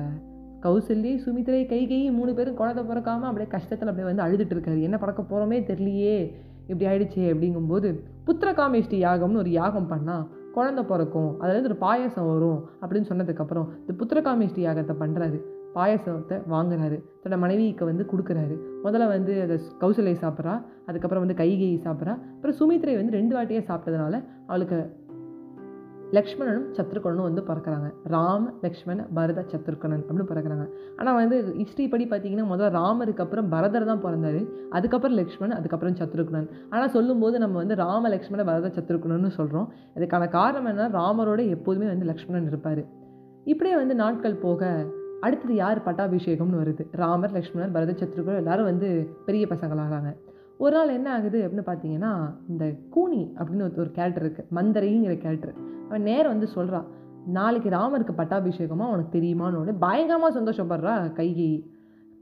கௌசல்லி 0.63 1.12
சுமித்ரை 1.25 1.62
கைகை 1.73 2.00
மூணு 2.18 2.31
பேரும் 2.38 2.57
குழந்தை 2.62 2.83
பிறக்காமல் 2.83 3.29
அப்படியே 3.29 3.50
கஷ்டத்தில் 3.53 3.89
அப்படியே 3.91 4.09
வந்து 4.09 4.25
அழுதுட்டு 4.25 4.56
இருக்காரு. 4.56 4.79
என்ன 4.88 4.97
பறக்க 5.03 5.21
போகிறோமே 5.21 5.59
தெரியலையே. 5.69 6.18
இப்படி 6.71 6.88
ஆயிடுச்சே 6.91 7.23
அப்படிங்கும்போது 7.33 7.89
புத்திரகாமேஷ்டி 8.27 8.97
யாகம்னு 9.06 9.41
ஒரு 9.44 9.51
யாகம் 9.51 9.89
பண்ணால் 9.89 10.27
குழந்தை 10.53 10.83
பிறக்கும். 10.83 11.29
அதுலேருந்து 11.41 11.69
ஒரு 11.71 11.75
பாயசம் 11.75 12.29
வரும் 12.31 12.59
அப்படின்னு 12.81 13.09
சொன்னதுக்கப்புறம் 13.12 13.68
இந்த 13.81 13.94
புத்திரகாமேஷ்டி 14.00 14.62
யாகத்தை 14.68 14.95
பண்ணுறாரு 15.03 15.39
பாயசத்தை 15.75 16.38
வாங்குறாரு. 16.51 16.97
தன்னோட 17.23 17.38
மனைவிக்கு 17.38 17.85
வந்து 17.85 18.06
கொடுக்குறாரு. 18.12 18.56
முதல்ல 18.83 19.07
வந்து 19.07 19.33
அதை 19.41 19.59
கௌசலை 19.79 20.13
சாப்பிட்றா. 20.23 20.56
அதுக்கப்புறம் 20.85 21.25
வந்து 21.25 21.44
கைகை 21.44 21.69
சாப்பிட்றா. 21.85 22.13
அப்புறம் 22.35 22.57
சுமித்ரை 22.59 22.95
வந்து 22.95 23.12
ரெண்டு 23.12 23.35
வாட்டியே 23.38 23.62
சாப்பிட்டதுனால 23.69 24.23
அவளுக்கு 24.47 24.79
லக்ஷ்மணனும் 26.15 26.65
சத்ருகனும் 26.77 27.25
வந்து 27.27 27.41
பிறக்கிறாங்க. 27.49 27.87
ராம 28.13 28.43
லக்ஷ்மண் 28.63 29.01
பரத 29.17 29.43
சத்ருகனன் 29.51 30.01
அப்படின்னு 30.05 30.27
பிறக்கிறாங்க. 30.31 30.65
ஆனால் 30.99 31.17
வந்து 31.19 31.37
ஹிஸ்ட்ரி 31.59 31.85
படி 31.93 32.05
பார்த்தீங்கன்னா 32.11 32.45
முதல்ல 32.51 32.71
ராமருக்கு 32.79 33.23
அப்புறம் 33.25 33.49
பரதர் 33.53 33.89
தான் 33.91 34.03
பிறந்தாரு. 34.05 34.41
அதுக்கப்புறம் 34.77 35.17
லக்ஷ்மண் 35.21 35.53
அதுக்கப்புறம் 35.57 35.97
சத்ருகுணன் 36.01 36.49
ஆனால் 36.73 36.93
சொல்லும்போது 36.95 37.37
நம்ம 37.43 37.57
வந்து 37.63 37.77
ராம 37.83 38.09
லக்ஷ்மண 38.15 38.43
பரத 38.49 38.71
சத்ருகுணன்னு 38.77 39.31
சொல்கிறோம் 39.39 39.69
இதுக்கான 39.97 40.29
காரணம் 40.39 40.69
என்ன 40.73 40.89
ராமரோட 40.99 41.43
எப்போதுமே 41.57 41.87
வந்து 41.93 42.09
லக்ஷ்மணன் 42.11 42.49
இருப்பார். 42.51 42.83
இப்படியே 43.53 43.75
வந்து 43.81 43.95
நாட்கள் 44.03 44.41
போக 44.45 44.71
அடுத்தது 45.25 45.55
யார் 45.63 45.79
பட்டாபிஷேகம்னு 45.87 46.61
வருது. 46.61 46.83
ராமர் 47.03 47.35
லக்ஷ்மணர் 47.37 47.73
பரத 47.77 47.95
சத்ருகன் 48.01 48.41
எல்லாரும் 48.43 48.69
வந்து 48.71 48.89
பெரிய 49.27 49.45
பசங்களாகிறாங்க. 49.53 50.11
ஒரு 50.63 50.73
நாள் 50.77 50.95
என்ன 50.95 51.07
ஆகுது 51.17 51.37
அப்படின்னு 51.43 51.65
பார்த்தீங்கன்னா 51.67 52.13
இந்த 52.51 52.65
கூனி 52.95 53.21
அப்படின்னு 53.37 53.63
ஒரு 53.83 53.91
கேரக்டர் 53.97 54.25
இருக்குது 54.25 54.49
மந்தரைங்கிற 54.57 55.13
கேரக்டர் 55.23 55.53
அவன் 55.91 56.07
நேரம் 56.09 56.33
வந்து 56.33 56.47
சொல்கிறான் 56.55 56.88
நாளைக்கு 57.38 57.69
ராமருக்கு 57.77 58.13
பட்டாபிஷேகமா 58.19 58.85
உனக்கு 58.93 59.15
தெரியுமான்னு 59.17 59.59
உடனே 59.61 59.73
பயங்கரமாக 59.85 60.31
சந்தோஷப்படுறா 60.39 60.93
கைகி. 61.17 61.51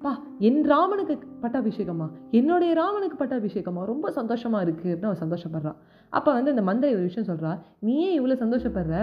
பா 0.04 0.12
என் 0.48 0.60
ராமனுக்கு 0.71 1.13
பட்டாபிஷேகமா? 1.44 2.06
என்னுடைய 2.38 2.72
ராமனுக்கு 2.79 3.17
பட்டாபிஷேகமா? 3.22 3.82
ரொம்ப 3.89 4.12
சந்தோஷமாக 4.17 4.65
இருக்குது 4.65 4.91
அப்படின்னு 4.91 5.10
அவன் 5.10 5.22
சந்தோஷப்படுறான். 5.24 5.77
அப்போ 6.13 6.29
வந்து 6.38 6.53
இந்த 6.53 6.63
மந்திரி 6.70 6.91
ஒரு 6.98 7.05
விஷயம் 7.08 7.27
சொல்கிறா 7.29 7.51
நீயே 7.88 8.10
இவ்வளோ 8.20 8.38
சந்தோஷப்படுற? 8.44 9.00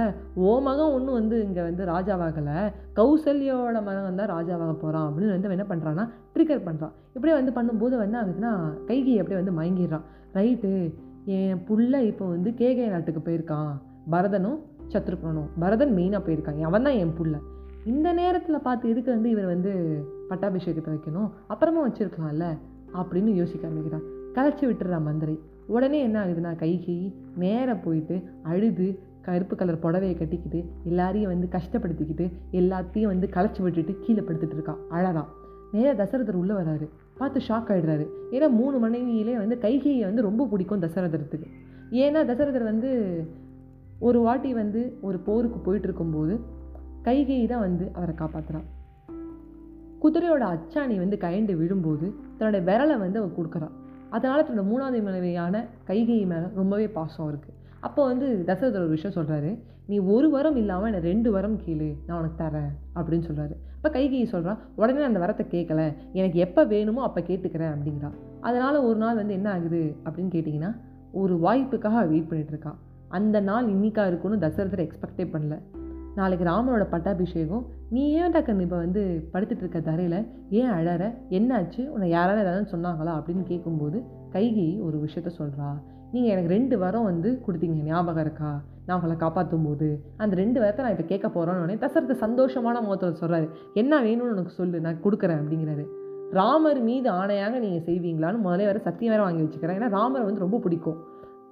ஓ 0.47 0.53
மகன் 0.69 0.95
ஒன்றும் 0.97 1.19
வந்து 1.19 1.39
இங்கே 1.47 1.63
வந்து 1.69 1.83
ராஜாவாகலை. 1.93 2.59
கௌசல்யோட 2.99 3.83
மகன் 3.89 4.21
தான் 4.23 4.33
ராஜாவாக 4.37 4.77
போகிறான் 4.85 5.09
அப்படின்னு 5.09 5.35
வந்து 5.37 5.57
என்ன 5.59 5.67
பண்ணுறான்னா 5.73 6.07
ட்ரிகர் 6.37 6.67
பண்ணுறான் 6.69 6.95
இப்படியே 7.17 7.37
வந்து 7.41 7.55
பண்ணும்போது 7.59 7.97
வந்து 8.05 8.19
ஆகுதுன்னா 8.23 8.55
கைகி 8.91 9.17
அப்படியே 9.23 9.41
வந்து 9.43 9.57
மயங்கிடுறான். 9.61 10.07
ரைட்டு 10.39 10.73
என் 11.37 11.63
புள்ள 11.69 12.03
இப்போ 12.11 12.25
வந்து 12.35 12.53
கேகே 12.63 12.89
நாட்டுக்கு 12.95 13.23
போயிருக்கான். 13.29 13.75
பரதனும் 14.11 14.59
சத்ருகனும் 14.89 15.49
பரதன் 15.59 15.97
மெயினாக 15.97 16.21
போயிருக்காங்க. 16.21 16.61
அவன் 16.61 16.83
தான் 16.83 16.93
என் 16.93 17.15
புள்ள. 17.19 17.39
இந்த 17.85 18.13
நேரத்தில் 18.13 18.61
பார்த்து 18.61 18.89
எதுக்கு 18.89 19.13
வந்து 19.13 19.31
இவர் 19.31 19.45
வந்து 19.45 20.05
பட்டாபிஷேகத்தை 20.31 20.91
வைக்கணும்? 20.91 21.31
அப்புறமா 21.47 21.89
வச்சுருக்கலாம்ல? 21.89 22.59
அப்படின்னு 22.95 23.25
யோசிக்க 23.25 23.69
ஆரம்பிக்கிறான். 23.69 24.03
கலைச்சி 24.35 24.65
விட்டுறா 24.65 25.03
மந்திரி. 25.03 25.41
உடனே 25.67 26.03
என்ன 26.03 26.27
ஆகுதுன்னா 26.27 26.55
கைகி 26.55 27.13
நேராக 27.37 27.79
போயிட்டு 27.79 28.23
அழுது 28.43 28.99
கருப்பு 29.23 29.57
கலர் 29.57 29.79
புடவையை 29.79 30.19
கட்டிக்கிட்டு 30.19 30.65
எல்லாரையும் 30.85 31.31
வந்து 31.31 31.49
கஷ்டப்படுத்திக்கிட்டு 31.51 32.33
எல்லாத்தையும் 32.53 33.07
வந்து 33.07 33.29
களைச்சி 33.33 33.63
விட்டுட்டு 33.63 33.99
கீழே 34.01 34.21
படுத்துட்டு 34.21 34.53
இருக்கா. 34.53 34.77
அழறான். 34.91 35.27
நேராக 35.73 36.05
தசரதர் 36.05 36.35
உள்ளே 36.35 36.53
வராரு. 36.53 36.89
பார்த்து 37.19 37.41
ஷாக் 37.49 37.77
ஆகிடுறாரு 37.77 38.07
ஏன்னா 38.31 38.51
மூணு 38.51 38.79
மனைவியிலே 38.79 39.37
வந்து 39.37 39.59
கைகையை 39.61 40.01
வந்து 40.01 40.23
ரொம்ப 40.23 40.47
பிடிக்கும் 40.47 40.83
தசரதரத்துக்கு. 40.83 41.47
ஏன்னா 41.91 42.25
தசரதர் 42.25 42.65
வந்து 42.65 43.23
ஒரு 43.99 44.21
வாட்டி 44.21 44.55
வந்து 44.55 44.99
ஒரு 45.01 45.19
போருக்கு 45.19 45.59
போயிட்டு 45.59 45.89
இருக்கும்போது 45.89 46.41
கைகை 47.05 47.47
தான் 47.47 47.61
வந்து 47.61 47.91
அவரை 47.93 48.15
காப்பாற்றுறான் 48.15 48.67
குதிரையோட 50.03 50.45
அச்சாணி 50.47 50.97
வந்து 50.97 51.17
கயண்டு 51.21 51.57
விழும்போது 51.57 52.07
தன்னோட 52.39 52.63
விரலை 52.63 52.99
வந்து 52.99 53.19
அவள் 53.19 53.37
கொடுக்குறான் 53.37 53.75
அதனால் 54.11 54.47
தன்னோட 54.47 54.67
மூணாவது 54.67 55.03
மனைவியான 55.03 55.69
கைகை 55.87 56.27
மேலே 56.27 56.47
ரொம்பவே 56.55 56.89
பாசம் 56.89 57.33
இருக்குது 57.33 57.55
அப்போ 57.81 58.05
வந்து 58.05 58.45
தசரதர் 58.47 58.81
ஒரு 58.81 58.89
விஷயம் 58.89 59.17
சொல்கிறாரு 59.17 59.59
நீ 59.87 59.99
ஒரு 59.99 60.31
வரம் 60.31 60.57
இல்லாமல் 60.57 60.93
என்னை 60.93 61.11
ரெண்டு 61.11 61.31
வரம் 61.31 61.57
கீழே 61.57 61.97
நான் 62.07 62.19
உனக்கு 62.19 62.45
தரேன் 62.45 62.71
அப்படின்னு 62.95 63.27
சொல்கிறாரு 63.27 63.55
அப்போ 63.75 63.99
கைகையை 63.99 64.25
சொல்கிறான் 64.25 64.59
உடனே 64.77 65.03
அந்த 65.03 65.19
வரத்தை 65.19 65.47
கேட்கல 65.51 65.83
எனக்கு 66.13 66.39
எப்போ 66.39 66.65
வேணுமோ 66.65 67.03
அப்போ 67.03 67.21
கேட்டுக்கிறேன் 67.21 67.73
அப்படிங்கிறா. 67.75 68.11
அதனால் 68.41 68.77
ஒரு 68.77 68.97
நாள் 68.97 69.17
வந்து 69.17 69.33
என்ன 69.33 69.51
ஆகுது 69.51 69.97
அப்படின்னு 70.05 70.35
கேட்டிங்கன்னா 70.35 70.77
ஒரு 71.13 71.37
வாய்ப்புக்காக 71.37 72.09
வெயிட் 72.09 72.33
பண்ணிகிட்ருக்கான் 72.33 72.79
அந்த 73.09 73.41
நாள் 73.41 73.67
இன்னிக்கா 73.67 74.07
இருக்கும்னு 74.07 74.47
தசரதர் 74.49 74.87
எக்ஸ்பெக்டே 74.87 75.27
பண்ணல. 75.33 75.59
நாளைக்கு 76.15 76.51
ராமனோட 76.51 76.87
பட்டாபிஷேகம். 76.91 77.67
நீ 77.91 78.11
ஏன் 78.11 78.33
டக்குன்னு 78.33 78.61
இப்போ 78.61 78.77
வந்து 78.77 79.29
படுத்துட்டு 79.33 79.57
இருக்க 79.57 79.81
தரையில்? 79.81 80.27
ஏன் 80.51 80.71
அழற? 80.71 81.15
என்னாச்சு? 81.31 81.89
உன்னை 81.89 82.09
யாராவது 82.09 82.45
ஏதாவது 82.47 82.79
சொன்னாங்களா? 82.79 83.15
அப்படின்னு 83.15 83.43
கேட்கும்போது 83.43 84.03
கைகி 84.33 84.83
ஒரு 84.83 84.99
விஷயத்த 84.99 85.31
சொல்கிறா 85.39 85.69
நீங்கள் 86.13 86.31
எனக்கு 86.31 86.51
ரெண்டு 86.51 86.79
வாரம் 86.79 87.05
வந்து 87.05 87.43
கொடுத்தீங்க 87.47 87.83
ஞாபகம் 87.83 88.25
இருக்கா? 88.25 88.63
நான் 88.87 88.97
உங்களை 88.97 89.17
காப்பாற்றும் 89.17 89.65
போது 89.65 90.03
அந்த 90.17 90.37
ரெண்டு 90.37 90.61
வாரத்தை 90.61 90.85
நான் 90.85 90.99
இப்போ 90.99 91.17
கேட்க 91.17 91.29
போகிறோன்னு 91.29 91.63
உடனே 91.63 91.79
தசரத்து 91.79 92.15
சந்தோஷமான 92.15 92.81
முகத்தில் 92.83 93.31
சொல்கிறாரு 93.31 93.49
என்ன 93.75 94.03
வேணும்னு 94.03 94.31
உனக்கு 94.31 94.51
சொல்லு 94.51 94.81
நான் 94.81 95.03
கொடுக்குறேன் 95.05 95.41
அப்படிங்கிறாரு. 95.43 95.87
ராமர் 96.31 96.81
மீது 96.81 97.11
ஆணையாக 97.11 97.59
நீங்கள் 97.59 97.85
செய்வீங்களான்னு 97.87 98.39
முதலே 98.39 98.65
வர 98.65 98.79
சத்தியம் 98.79 99.15
வேறு 99.15 99.27
வாங்கி 99.27 99.43
வச்சுக்கிறேன் 99.43 99.77
ஏன்னா 99.79 99.89
ராமரை 99.89 100.25
வந்து 100.25 100.41
ரொம்ப 100.41 100.59
பிடிக்கும். 100.59 100.97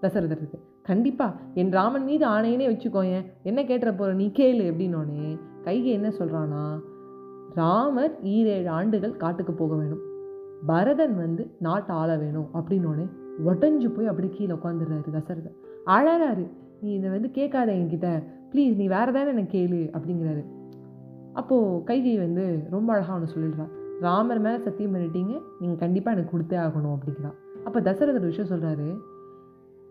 தசரதருக்கு 0.04 0.58
கண்டிப்பாக 0.82 1.36
என் 1.54 1.70
ராமன் 1.70 2.04
மீது 2.04 2.26
ஆணையனே 2.26 2.66
வச்சுக்கோயேன். 2.70 3.24
என்ன 3.42 3.62
கேட்டுற 3.62 3.84
போகிற 3.84 4.12
நீ 4.12 4.26
கேளு 4.34 4.64
அப்படின்னோடனே 4.72 5.38
கைகை 5.64 5.92
என்ன 5.98 6.08
சொல்கிறானா 6.08 6.80
ராமர் 7.54 8.18
ஈரேழு 8.24 8.68
ஆண்டுகள் 8.68 9.16
காட்டுக்கு 9.16 9.52
போக 9.52 9.74
வேணும். 9.74 10.02
பரதன் 10.66 11.16
வந்து 11.16 11.42
நாட்டை 11.58 11.96
ஆள 11.96 12.16
வேணும். 12.16 12.48
அப்படின்னோடனே 12.54 13.06
உடஞ்சு 13.46 13.88
போய் 13.88 14.06
அப்படி 14.06 14.28
கீழே 14.28 14.52
உட்காந்துடுறாரு 14.52 15.10
தசரதர். 15.12 15.56
அழறாரு 15.86 16.46
நீ 16.80 16.92
இதை 16.92 17.10
வந்து 17.10 17.30
கேட்காத 17.30 17.72
என்கிட்ட. 17.72 18.22
ப்ளீஸ் 18.50 18.76
நீ 18.76 18.86
வேறு 18.86 19.12
தானே 19.12 19.28
எனக்கு 19.28 19.58
கேளு. 19.58 19.80
அப்படிங்கிறாரு. 19.96 20.44
அப்போது 21.32 21.94
கைகை 21.94 22.18
வந்து 22.18 22.62
ரொம்ப 22.70 22.92
அழகாக 22.92 23.18
ஒன்று 23.18 23.34
சொல்லிடுறா. 23.34 23.66
ராமர் 24.00 24.40
மேலே 24.40 24.58
சத்தியம் 24.58 24.94
பண்ணிட்டீங்க. 24.94 25.40
நீங்கள் 25.60 25.78
கண்டிப்பாக 25.78 26.16
எனக்கு 26.16 26.38
கொடுத்தே 26.38 26.58
ஆகணும். 26.58 26.94
அப்படிங்கிறா. 26.94 27.32
அப்போ 27.64 27.80
தசரதர் 27.80 28.30
விஷயம் 28.30 28.50
சொல்கிறாரு 28.50 28.88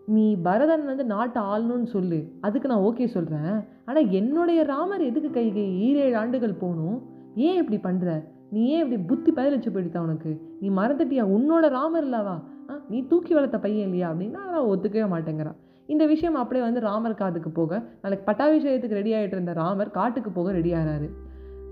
நீ 0.06 0.36
பரதன் 0.36 0.84
வந்து 0.84 1.04
நாட்டை 1.04 1.42
ஆளணும்னு 1.42 1.86
சொல்லு. 1.86 2.32
அதுக்கு 2.40 2.68
நான் 2.68 2.78
ஓகே 2.78 3.06
சொல்கிறேன் 3.06 3.64
ஆனால் 3.84 4.10
என்னுடைய 4.10 4.62
ராமர் 4.62 5.00
எதுக்கு 5.00 5.40
கைகை 5.40 5.66
ஈரேழு 5.86 6.16
ஆண்டுகள் 6.16 6.52
போகணும்? 6.52 7.02
ஏன் 7.34 7.58
இப்படி 7.62 7.78
பண்ணுற 7.86 8.24
நீ 8.50 8.68
ஏன் 8.68 8.82
இப்படி 8.84 9.02
புத்தி 9.02 9.30
பதிலச்சு 9.32 9.70
போயிடுதா 9.74 9.98
உனக்கு? 9.98 10.40
நீ 10.60 10.70
மறந்துட்டியா? 10.70 11.24
உன்னோட 11.36 11.68
ராமர் 11.68 12.04
இல்லவா? 12.04 12.42
ஆ 12.70 12.80
நீ 12.88 13.06
தூக்கி 13.06 13.34
வளர்த்த 13.34 13.58
பையன் 13.58 13.84
இல்லையா? 13.84 14.12
அப்படின்னா 14.12 14.42
நான் 14.50 14.68
ஒத்துக்கவே 14.72 15.06
மாட்டேங்கிறான். 15.14 15.56
இந்த 15.86 16.06
விஷயம் 16.06 16.34
அப்படியே 16.34 16.64
வந்து 16.64 16.80
ராமர் 16.80 17.14
காதுக்கு 17.14 17.50
போக 17.50 17.82
நாளைக்கு 18.02 18.32
பட்டாபிஷேகத்துக்கு 18.32 18.98
ரெடி 19.00 19.12
ஆகிட்டு 19.14 19.36
இருந்த 19.38 19.52
ராமர் 19.52 19.90
காட்டுக்கு 19.90 20.30
போக 20.30 20.52
ரெடி 20.52 20.72
ஆகிறாரு 20.72 21.08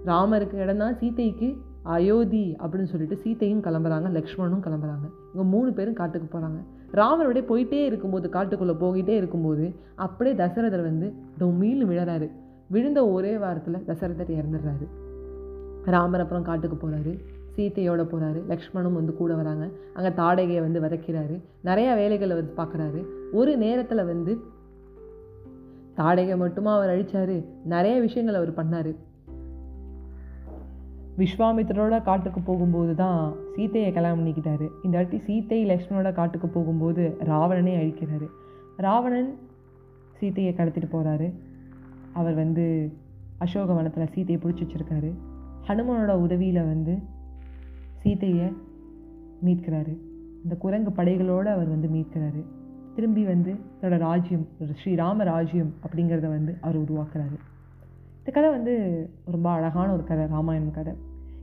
ராமருக்கு 0.05 0.55
இடம் 0.55 0.79
தான் 0.79 0.95
சீதைக்கு 0.95 1.57
அயோத்தி 1.83 2.57
அப்படின்னு 2.59 2.85
சொல்லிட்டு 2.85 3.17
சீத்தையும் 3.25 3.65
கிளம்புறாங்க 3.67 4.09
லக்ஷ்மணும் 4.19 4.65
கிளம்புறாங்க. 4.67 5.07
இவங்க 5.35 5.51
மூணு 5.51 5.73
பேரும் 5.73 5.95
காட்டுக்கு 5.95 6.39
போகிறாங்க 6.39 6.61
ராமருடைய 6.93 7.45
போயிட்டே 7.51 7.85
இருக்கும்போது 7.85 8.29
காட்டுக்குள்ளே 8.33 8.75
போகிட்டே 8.81 9.15
இருக்கும்போது 9.21 9.75
அப்படியே 9.95 10.37
தசரதர் 10.37 10.83
வந்து 10.83 11.13
டொமீல்னு 11.41 11.87
விழறாரு. 11.91 12.31
விழுந்த 12.69 13.09
ஒரே 13.09 13.39
வாரத்தில் 13.39 13.85
தசரதர் 13.87 14.35
இறந்துடுறாரு. 14.39 14.87
ராமர் 15.85 16.21
அப்புறம் 16.21 16.43
காட்டுக்கு 16.43 16.77
போகிறாரு 16.83 17.13
சீத்தையோட 17.57 18.03
போகிறாரு 18.03 18.41
லக்ஷ்மணும் 18.49 18.93
வந்து 18.93 19.15
கூட 19.15 19.35
வராங்க. 19.35 19.69
அங்கே 19.95 20.11
தாடகையை 20.23 20.61
வந்து 20.61 20.81
விதைக்கிறாரு. 20.81 21.37
நிறையா 21.65 21.95
வேலைகளை 21.95 22.37
வந்து 22.37 22.55
பார்க்குறாரு. 22.57 23.01
ஒரு 23.33 23.57
நேரத்தில் 23.57 24.05
வந்து 24.05 24.39
தாடகை 25.97 26.37
மட்டுமா 26.37 26.77
அவர் 26.77 26.93
அழித்தார் 26.95 27.45
நிறைய 27.65 28.01
விஷயங்கள் 28.01 28.39
அவர் 28.41 28.53
பண்ணார். 28.61 28.97
விஸ்வாமித்திரோட 31.23 32.03
காட்டுக்கு 32.03 32.41
போகும்போது 32.41 32.95
தான் 32.95 33.21
சீத்தையை 33.57 33.93
கல்யாணம் 33.93 34.21
பண்ணிக்கிட்டாரு. 34.21 34.67
இந்த 34.85 34.95
வாட்டி 34.99 35.19
சீத்தை 35.27 35.59
லக்ஷ்மணோட 35.71 36.13
காட்டுக்கு 36.13 36.49
போகும்போது 36.49 37.03
ராவணனே 37.31 37.75
அழிக்கிறாரு. 37.83 38.27
ராவணன் 38.77 39.31
சீத்தையை 40.21 40.53
கடத்திட்டு 40.57 40.89
போகிறாரு 40.93 41.29
அவர் 42.13 42.35
வந்து 42.35 42.65
அசோக 43.39 43.73
வனத்தில் 43.73 44.13
சீத்தையை 44.15 44.39
பிடிச்சி 44.41 44.65
வச்சிருக்காரு. 44.65 45.11
ஹனுமனோட 45.69 46.13
உதவியில் 46.25 46.63
வந்து 46.65 46.95
சீத்தையை 48.03 48.49
மீட்கிறாரு. 49.47 49.95
இந்த 50.43 50.55
குரங்கு 50.59 50.91
படைகளோடு 50.91 51.49
அவர் 51.55 51.69
வந்து 51.69 51.89
மீட்கிறாரு. 51.89 52.43
திரும்பி 52.95 53.25
வந்து 53.25 53.53
தன்னோட 53.81 53.99
ராஜ்யம் 53.99 54.47
ஸ்ரீராம 54.81 55.25
ராஜ்யம் 55.25 55.73
அப்படிங்கிறத 55.85 56.29
வந்து 56.37 56.55
அவர் 56.61 56.83
உருவாக்குறாரு. 56.83 57.37
இந்த 58.19 58.31
கதை 58.33 58.51
வந்து 58.51 58.75
ரொம்ப 59.25 59.51
அழகான 59.51 59.93
ஒரு 59.93 60.05
கதை 60.05 60.27
ராமாயணம் 60.27 60.77
கதை. 60.79 60.93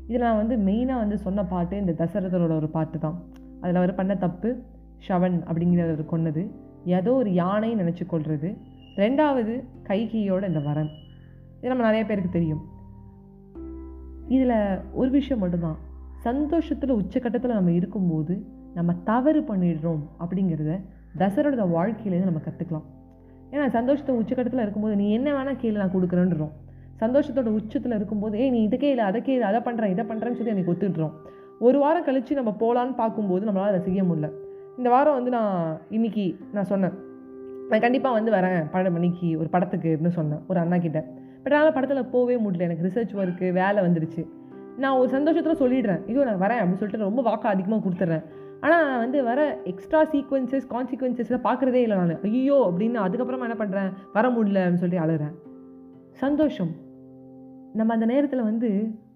இதில் 0.10 0.26
நான் 0.28 0.42
வந்து 0.42 0.56
மெயினாக 0.68 1.02
வந்து 1.04 1.18
சொன்ன 1.18 1.46
பாட்டு 1.46 1.76
இந்த 1.78 1.94
தசரதரோட 2.02 2.54
ஒரு 2.62 2.70
பாட்டு 2.76 3.00
தான். 3.00 3.18
அதில் 3.62 3.80
அவர் 3.82 3.98
பண்ண 4.00 4.14
தப்பு 4.16 4.50
ஷவன் 5.08 5.38
அப்படிங்கிறவர் 5.50 6.12
கொன்னது. 6.14 6.44
ஏதோ 6.98 7.12
ஒரு 7.14 7.32
யானை 7.34 7.70
நினச்சி 7.76 8.06
கொள்வது 8.06 8.50
ரெண்டாவது 9.02 9.54
கைகியோட 9.90 10.44
இந்த 10.48 10.60
வரம் 10.60 10.92
இது 11.58 11.72
நம்ம 11.72 11.84
நிறைய 11.84 12.04
பேருக்கு 12.06 12.32
தெரியும். 12.38 12.64
இதில் 14.36 14.56
ஒரு 14.92 15.10
விஷயம் 15.10 15.42
மட்டும்தான். 15.44 15.78
சந்தோஷத்தில் 16.28 16.98
உச்சக்கட்டத்தில் 17.02 17.58
நம்ம 17.58 17.72
இருக்கும்போது 17.72 18.34
நம்ம 18.78 18.94
தவறு 19.10 19.42
பண்ணிடுறோம் 19.50 20.02
அப்படிங்கிறத 20.24 20.74
தசரோட 21.22 21.64
வாழ்க்கையிலேருந்து 21.76 22.32
நம்ம 22.32 22.42
கற்றுக்கலாம் 22.48 22.88
ஏன்னா 23.52 23.68
சந்தோஷத்தை 23.78 24.16
உச்சக்கட்டத்தில் 24.16 24.64
இருக்கும்போது 24.66 24.96
நீ 24.96 25.06
என்ன 25.12 25.30
வேணால் 25.38 25.62
கீழே 25.62 25.78
நான் 25.82 25.96
கொடுக்குறேன்றோம். 25.96 26.54
சந்தோஷத்தோட 27.02 27.50
உச்சத்தில் 27.60 27.98
இருக்கும்போது 27.98 28.38
ஏய் 28.44 28.54
நீ 28.56 28.60
இதுக்கே 28.68 28.90
இல்லை 28.94 29.06
அதை 29.10 29.22
இல்லை 29.36 29.48
அதை 29.52 29.60
பண்ணுறேன் 29.68 29.92
இதை 29.96 30.04
பண்ணுறேன்னு 30.10 30.38
சொல்லி 30.40 30.56
எனக்கு 30.56 30.74
ஒத்துட்டுறோம் 30.74 31.14
ஒரு 31.68 31.78
வாரம் 31.84 32.06
கழித்து 32.08 32.40
நம்ம 32.40 32.52
போகலான்னு 32.64 32.96
பார்க்கும்போது 33.02 33.46
நம்மளால் 33.48 33.72
அதை 33.72 33.82
செய்ய 33.88 34.02
முடியல. 34.10 34.28
இந்த 34.80 34.90
வாரம் 34.96 35.18
வந்து 35.18 35.32
நான் 35.38 35.56
இன்னைக்கு 35.98 36.26
நான் 36.56 36.70
சொன்னேன். 36.72 36.96
நான் 37.72 37.84
கண்டிப்பாக 37.86 38.18
வந்து 38.18 38.32
வரேன் 38.36 38.60
பன்னெண்டு 38.74 38.94
மணிக்கு 38.98 39.30
ஒரு 39.42 39.50
படத்துக்கு 39.56 39.90
அப்படின்னு 39.96 40.18
சொன்னேன் 40.20 40.42
ஒரு 40.50 40.60
அண்ணா 40.64 40.78
கிட்ட. 40.86 41.00
பட் 41.44 41.56
அதனால் 41.56 41.76
படத்தில் 41.78 42.10
போகவே 42.14 42.36
முடியல 42.46 42.68
எனக்கு 42.68 42.86
ரிசர்ச் 42.88 43.14
ஒர்க்கு 43.20 43.48
வேலை 43.60 43.80
வந்துடுச்சு 43.88 44.24
நான் 44.84 44.98
ஒரு 45.02 45.10
சந்தோஷத்தில் 45.16 45.62
சொல்லிடுறேன் 45.62 46.02
ஐயோ 46.10 46.26
நான் 46.30 46.42
வரேன் 46.44 46.60
அப்படின்னு 46.60 46.82
சொல்லிட்டு 46.82 47.08
ரொம்ப 47.10 47.22
வாக்கு 47.30 47.48
அதிகமாக 47.54 47.82
கொடுத்துட்றேன். 47.86 48.26
ஆனால் 48.64 48.84
நான் 48.90 49.04
வந்து 49.06 49.20
வர 49.30 49.42
எக்ஸ்ட்ரா 49.72 50.02
சீக்வன்சஸ் 50.14 50.68
கான்சிக்வன்சஸில் 50.74 51.46
பார்க்குறதே 51.48 51.82
இல்லை 51.86 51.98
நான். 52.02 52.22
ஐயோ 52.30 52.58
அப்படின்னு 52.70 53.00
அதுக்கப்புறமா 53.06 53.48
என்ன 53.50 53.58
பண்ணுறேன் 53.64 53.90
வர 54.18 54.26
முடியல 54.38 54.64
அப்படின்னு 54.64 54.84
சொல்லி 54.86 55.00
அழுகிறேன் 55.06 55.36
சந்தோஷம். 56.24 56.72
நம்ம 57.80 57.94
அந்த 57.96 58.06
நேரத்தில் 58.12 58.48
வந்து 58.50 58.70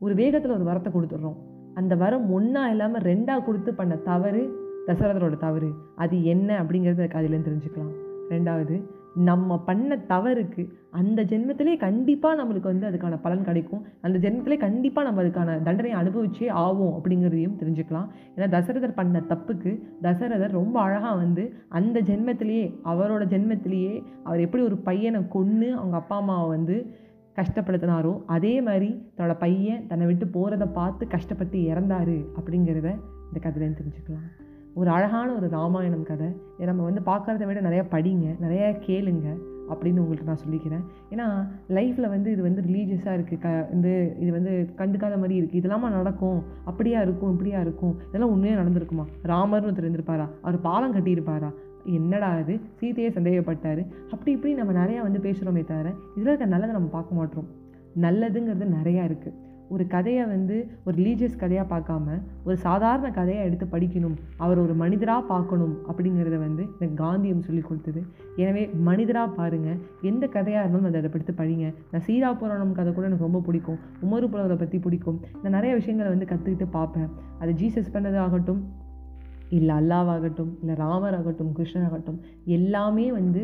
ஒரு 0.06 0.14
வேகத்தில் 0.22 0.56
ஒரு 0.58 0.66
வரத்தை 0.70 0.90
கொடுத்துட்றோம். 0.94 1.38
அந்த 1.80 1.94
வரம் 2.04 2.26
ஒன்றா 2.38 2.64
இல்லாமல் 2.74 3.06
ரெண்டாக 3.12 3.46
கொடுத்து 3.46 3.72
பண்ண 3.80 3.94
தவறு 4.10 4.42
தசரதரோட 4.88 5.36
தவறு. 5.46 5.70
அது 6.04 6.16
என்ன 6.34 6.50
அப்படிங்கிறத 6.62 7.08
அதுலேருந்து 7.20 7.50
தெரிஞ்சுக்கலாம். 7.50 7.94
ரெண்டாவது 8.34 8.76
நம்ம 9.28 9.58
பண்ண 9.66 9.96
தவறுக்கு 10.12 10.64
அந்த 11.00 11.20
ஜென்மத்திலே 11.32 11.74
கண்டிப்பாக 11.84 12.38
நம்மளுக்கு 12.40 12.72
வந்து 12.72 12.88
அதுக்கான 12.90 13.18
பலன் 13.26 13.46
கிடைக்கும். 13.50 13.82
அந்த 14.06 14.18
ஜென்மத்திலே 14.24 14.58
கண்டிப்பாக 14.64 15.08
நம்ம 15.08 15.22
அதுக்கான 15.24 15.58
தண்டனையை 15.68 15.98
அனுபவிச்சே 16.02 16.48
ஆகும் 16.64 16.94
அப்படிங்கிறதையும் 16.98 17.58
தெரிஞ்சுக்கலாம். 17.62 18.08
ஏன்னா 18.36 18.48
தசரதர் 18.56 18.98
பண்ண 19.00 19.22
தப்புக்கு 19.32 19.72
தசரதர் 20.08 20.58
ரொம்ப 20.60 20.76
அழகாக 20.86 21.16
வந்து 21.24 21.46
அந்த 21.80 22.00
ஜென்மத்திலேயே 22.10 22.66
அவரோட 22.94 23.26
ஜென்மத்திலேயே 23.36 23.96
அவர் 24.24 24.46
எப்படி 24.48 24.64
ஒரு 24.64 24.80
பையனை 24.90 25.22
கொன்று 25.38 25.70
அவங்க 25.80 25.98
அப்பா 26.02 26.18
அம்மாவை 26.24 26.48
வந்து 26.56 26.78
கஷ்டப்படுத்தினாரோ 27.38 28.14
அதே 28.26 28.62
மாதிரி 28.62 28.90
தன்னோட 29.18 29.36
பையன் 29.40 29.88
தன்னை 29.88 30.06
விட்டு 30.08 30.26
போகிறத 30.36 30.66
பார்த்து 30.74 31.08
கஷ்டப்பட்டு 31.08 31.60
இறந்தாரு 31.72 32.18
அப்படிங்கிறத 32.40 32.90
இந்த 33.28 33.40
கதையிலேருந்து 33.44 33.82
தெரிஞ்சுக்கலாம். 33.82 34.28
ஒரு 34.76 34.90
அழகான 34.90 35.34
ஒரு 35.34 35.48
ராமாயணம் 35.50 36.04
கதை. 36.04 36.28
இதை 36.56 36.66
நம்ம 36.66 36.84
வந்து 36.84 37.02
பார்க்குறத 37.06 37.46
விட 37.46 37.62
நிறையா 37.62 37.84
படிங்க 37.96 38.28
நிறையா 38.46 38.70
கேளுங்க 38.88 39.28
அப்படின்னு 39.72 40.02
உங்கள்கிட்ட 40.04 40.32
நான் 40.32 40.44
சொல்லிக்கிறேன். 40.46 40.84
ஏன்னா 41.10 41.26
லைஃப்பில் 41.78 42.10
வந்து 42.10 42.32
இது 42.32 42.42
வந்து 42.42 42.62
ரிலீஜியஸாக 42.62 43.18
இருக்குது 43.18 43.40
க 43.40 43.68
வந்து 43.72 44.16
இது 44.20 44.32
வந்து 44.32 44.54
கண்டுக்காத 44.78 45.18
மாதிரி 45.18 45.36
இருக்குது 45.42 45.60
இதெல்லாமா 45.62 45.90
நடக்கும்? 45.90 46.44
அப்படியா 46.64 47.02
இருக்கும் 47.02 47.32
இப்படியா 47.32 47.60
இருக்கும்? 47.60 47.94
இதெல்லாம் 48.08 48.32
உண்மையாக 48.32 48.62
நடந்திருக்குமா? 48.62 49.06
ராமர்னு 49.24 49.70
ஒருத்தர் 49.70 49.88
இருந்திருப்பாரா? 49.88 50.28
அவர் 50.42 50.62
பாலம் 50.62 50.96
கட்டியிருப்பாரா? 50.96 51.52
என்னடா 52.00 52.30
அது 52.42 52.60
சீதையே 52.80 53.10
சந்தேகப்பட்டார். 53.10 53.82
அப்படி 54.12 54.32
இப்படி 54.32 54.54
நம்ம 54.54 54.74
நிறையா 54.82 55.02
வந்து 55.02 55.20
பேசுகிறோமே 55.20 55.64
தவிர 55.72 55.90
இதில் 56.16 56.30
இருக்க 56.32 56.46
நல்லதை 56.46 56.76
நம்ம 56.76 56.94
பார்க்க 56.98 57.20
மாட்டோம். 57.22 57.50
நல்லதுங்கிறது 58.06 58.68
நிறையா 58.78 59.06
இருக்குது 59.10 59.52
ஒரு 59.74 59.84
கதையை 59.88 60.24
வந்து 60.26 60.56
ஒரு 60.86 60.94
ரிலீஜியஸ் 61.00 61.40
கதையாக 61.42 61.68
பார்க்காம 61.72 62.16
ஒரு 62.48 62.56
சாதாரண 62.58 63.08
கதையாக 63.12 63.48
எடுத்து 63.48 63.66
படிக்கணும். 63.66 64.16
அவர் 64.38 64.60
ஒரு 64.64 64.74
மனிதராக 64.82 65.24
பார்க்கணும் 65.32 65.74
அப்படிங்கிறத 65.90 66.38
வந்து 66.38 66.64
எனக்கு 66.80 66.98
காந்தியம் 67.04 67.46
சொல்லி 67.48 67.62
கொடுத்தது. 67.62 68.02
எனவே 68.36 68.64
மனிதராக 68.90 69.30
பாருங்கள் 69.40 69.80
எந்த 70.02 70.28
கதையாக 70.28 70.64
இருந்தாலும் 70.64 70.90
அதை 70.90 71.12
எடுத்து 71.12 71.34
படிங்க. 71.42 71.74
நான் 71.92 72.06
சீரா 72.08 72.32
புராணம் 72.42 72.78
கதை 72.80 72.94
கூட 72.94 73.08
எனக்கு 73.10 73.28
ரொம்ப 73.30 73.42
பிடிக்கும். 73.48 73.80
உமரு 74.06 74.30
புலவரை 74.34 74.58
பற்றி 74.58 74.80
பிடிக்கும். 74.80 75.20
நான் 75.42 75.58
நிறைய 75.58 75.74
விஷயங்களை 75.82 76.12
வந்து 76.16 76.30
கற்றுக்கிட்டு 76.32 76.70
பார்ப்பேன். 76.78 77.10
அது 77.40 77.54
ஜீசஸ் 77.64 77.94
பண்ணது 77.98 78.16
ஆகட்டும் 78.16 78.62
இல்லை 79.58 79.74
அல்லாவாகட்டும் 79.82 80.54
இல்லை 80.62 80.76
ராமர் 80.84 81.18
ஆகட்டும் 81.20 81.52
கிருஷ்ணர் 81.60 81.88
ஆகட்டும் 81.90 82.22
எல்லாமே 82.58 83.08
வந்து 83.20 83.44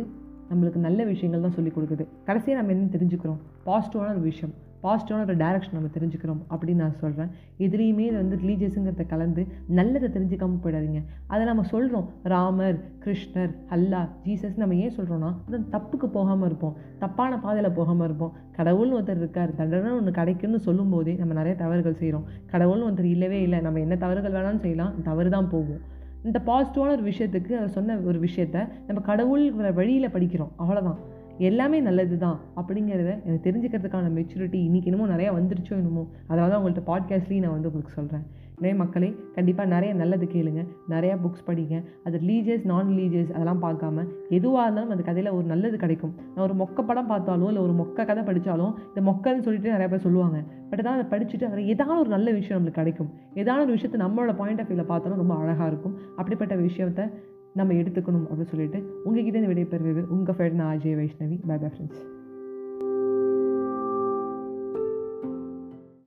நம்மளுக்கு 0.52 0.80
நல்ல 0.88 1.02
விஷயங்கள் 1.12 1.46
தான் 1.46 1.58
சொல்லிக் 1.58 1.76
கொடுக்குது. 1.76 2.04
கடைசியாக 2.28 2.60
நம்ம 2.60 2.74
என்ன 2.76 2.90
தெரிஞ்சுக்கிறோம்? 2.96 3.40
பாசிட்டிவான 3.68 4.14
ஒரு 4.16 4.26
விஷயம் 4.32 4.56
பாசிட்டிவான 4.84 5.24
ஒரு 5.28 5.36
டைரக்ஷன் 5.42 5.76
நம்ம 5.78 5.90
தெரிஞ்சுக்கிறோம் 5.96 6.40
அப்படின்னு 6.52 6.82
நான் 6.84 7.00
சொல்கிறேன் 7.02 7.32
எதுலேயுமே 7.66 8.06
வந்து 8.20 8.36
ரிலீஜியஸுங்கிறத 8.44 9.04
கலந்து 9.14 9.42
நல்லதை 9.78 10.08
தெரிஞ்சுக்காமல் 10.16 10.62
போயிடாதீங்க. 10.64 11.02
அதை 11.32 11.42
நம்ம 11.50 11.66
சொல்கிறோம் 11.74 12.08
ராமர் 12.34 12.78
கிருஷ்ணர் 13.06 13.52
அல்லா 13.76 14.02
ஜீசஸ் 14.26 14.62
நம்ம 14.62 14.78
ஏன் 14.86 14.96
சொல்கிறோன்னா 14.98 15.32
அது 15.48 15.60
தப்புக்கு 15.76 16.10
போகாமல் 16.18 16.48
இருப்போம் 16.50 16.78
தப்பான 17.04 17.42
பாதையில் 17.46 17.78
போகாமல் 17.80 18.08
இருப்போம். 18.10 18.34
கடவுள்னு 18.58 18.98
ஒருத்தர் 19.00 19.24
இருக்கார் 19.24 19.58
தண்டனை 19.60 19.94
ஒன்று 20.00 20.18
கிடைக்குன்னு 20.22 20.66
சொல்லும்போதே 20.70 21.16
நம்ம 21.22 21.40
நிறைய 21.42 21.56
தவறுகள் 21.64 22.02
செய்கிறோம் 22.02 22.28
கடவுள்னு 22.54 22.88
ஒருத்தர் 22.90 23.14
இல்லவே 23.16 23.42
இல்லை 23.48 23.62
நம்ம 23.68 23.86
என்ன 23.88 23.98
தவறுகள் 24.06 24.38
வேணாலும் 24.38 24.66
செய்யலாம் 24.68 24.96
தவறு 25.10 25.32
தான் 25.38 25.54
போகும். 25.56 25.84
இந்த 26.24 26.42
பாசிட்டிவான 26.46 26.92
ஒரு 26.92 27.04
விஷயத்துக்கு 27.04 27.52
அவர் 27.52 27.70
சொன்ன 27.70 27.98
ஒரு 27.98 28.20
விஷயத்த 28.20 28.70
நம்ம 28.88 29.02
கடவுள் 29.02 29.52
வழியில் 29.52 30.10
படிக்கிறோம். 30.10 30.52
அவ்வளோதான் 30.60 31.00
எல்லாமே 31.40 31.80
நல்லது 31.80 32.18
தான் 32.18 32.40
அப்படிங்கிறத 32.56 33.12
எனக்கு 33.26 33.46
தெரிஞ்சுக்கிறதுக்கான 33.48 34.08
மெச்சூரிட்டி 34.18 34.60
இன்றைக்கி 34.68 34.90
இன்னமும் 34.90 35.12
நிறையா 35.12 35.32
வந்துருச்சோ 35.38 35.72
என்னமோ. 35.72 36.04
அதனால 36.28 36.52
தான் 36.52 36.62
உங்கள்கிட்ட 36.62 36.84
பாட்காஸ்ட்லேயும் 36.90 37.40
நான் 37.40 37.52
வந்து 37.52 37.68
உங்களுக்கு 37.68 37.94
சொல்கிறேன் 37.94 38.26
நிறைய 38.56 38.84
மக்களே 38.84 39.16
கண்டிப்பாக 39.36 39.70
நிறைய 39.70 39.94
நல்லது 39.94 40.26
கேளுங்க. 40.26 40.62
நிறையா 40.90 41.14
புக்ஸ் 41.24 41.46
படிங்க. 41.48 41.84
அது 42.04 42.18
லீஜியஸ் 42.20 42.66
நான் 42.66 42.88
லீஜியஸ் 42.88 43.32
அதெல்லாம் 43.32 43.62
பார்க்காம 43.64 44.08
எதுவாக 44.30 44.64
இருந்தாலும் 44.64 44.90
அந்த 44.90 45.04
கதையில் 45.04 45.32
ஒரு 45.32 45.46
நல்லது 45.46 45.78
கிடைக்கும். 45.78 46.14
நான் 46.36 46.46
ஒரு 46.50 46.56
மொக்க 46.64 46.86
படம் 46.86 47.10
பார்த்தாலோ 47.10 47.48
இல்லை 47.48 47.62
ஒரு 47.62 47.74
மொக்க 47.74 48.06
கதை 48.06 48.24
படித்தாலும் 48.24 48.74
இந்த 48.96 49.12
மொக்கன்னு 49.12 49.40
சொல்லிட்டு 49.40 49.70
நிறைய 49.70 49.88
பேர் 49.88 50.00
சொல்லுவாங்க. 50.00 50.44
பட் 50.70 50.84
தான் 50.84 50.98
அதை 51.00 51.20
படிச்சுட்டு 51.20 51.44
அதில் 51.44 51.66
ஏதாவது 51.66 52.00
ஒரு 52.00 52.10
நல்ல 52.10 52.32
விஷயம் 52.32 52.58
நம்மளுக்கு 52.60 52.80
கிடைக்கும். 52.82 53.10
ஏதாவது 53.34 53.64
ஒரு 53.64 53.72
விஷயத்தை 53.72 54.02
நம்மளோட 54.08 54.36
பாயிண்ட் 54.36 54.60
ஆஃப் 54.60 54.68
வியூவில் 54.68 54.86
பார்த்தாலும் 54.86 55.18
ரொம்ப 55.18 55.36
அழகாக 55.36 55.68
இருக்கும். 55.68 55.98
அப்படிப்பட்ட 56.16 56.56
விஷயத்தை 56.56 57.06
நம்ம 57.54 57.74
எடுத்துக்கணும் 57.74 58.28
அப்படின்னு 58.30 58.46
சொல்லிட்டு 58.46 59.02
உங்ககிட்ட 59.04 59.40
இந்த 59.40 59.54
விடைபெறுவது 59.54 60.08
உங்கள் 60.08 60.36
ஃப்ரெண்ட் 60.36 60.60
நான் 60.62 60.78
Ajay 60.78 60.98
Vaishnavi. 61.02 61.40
Bye 61.48 61.58
bye 61.58 61.70
friends 61.70 62.18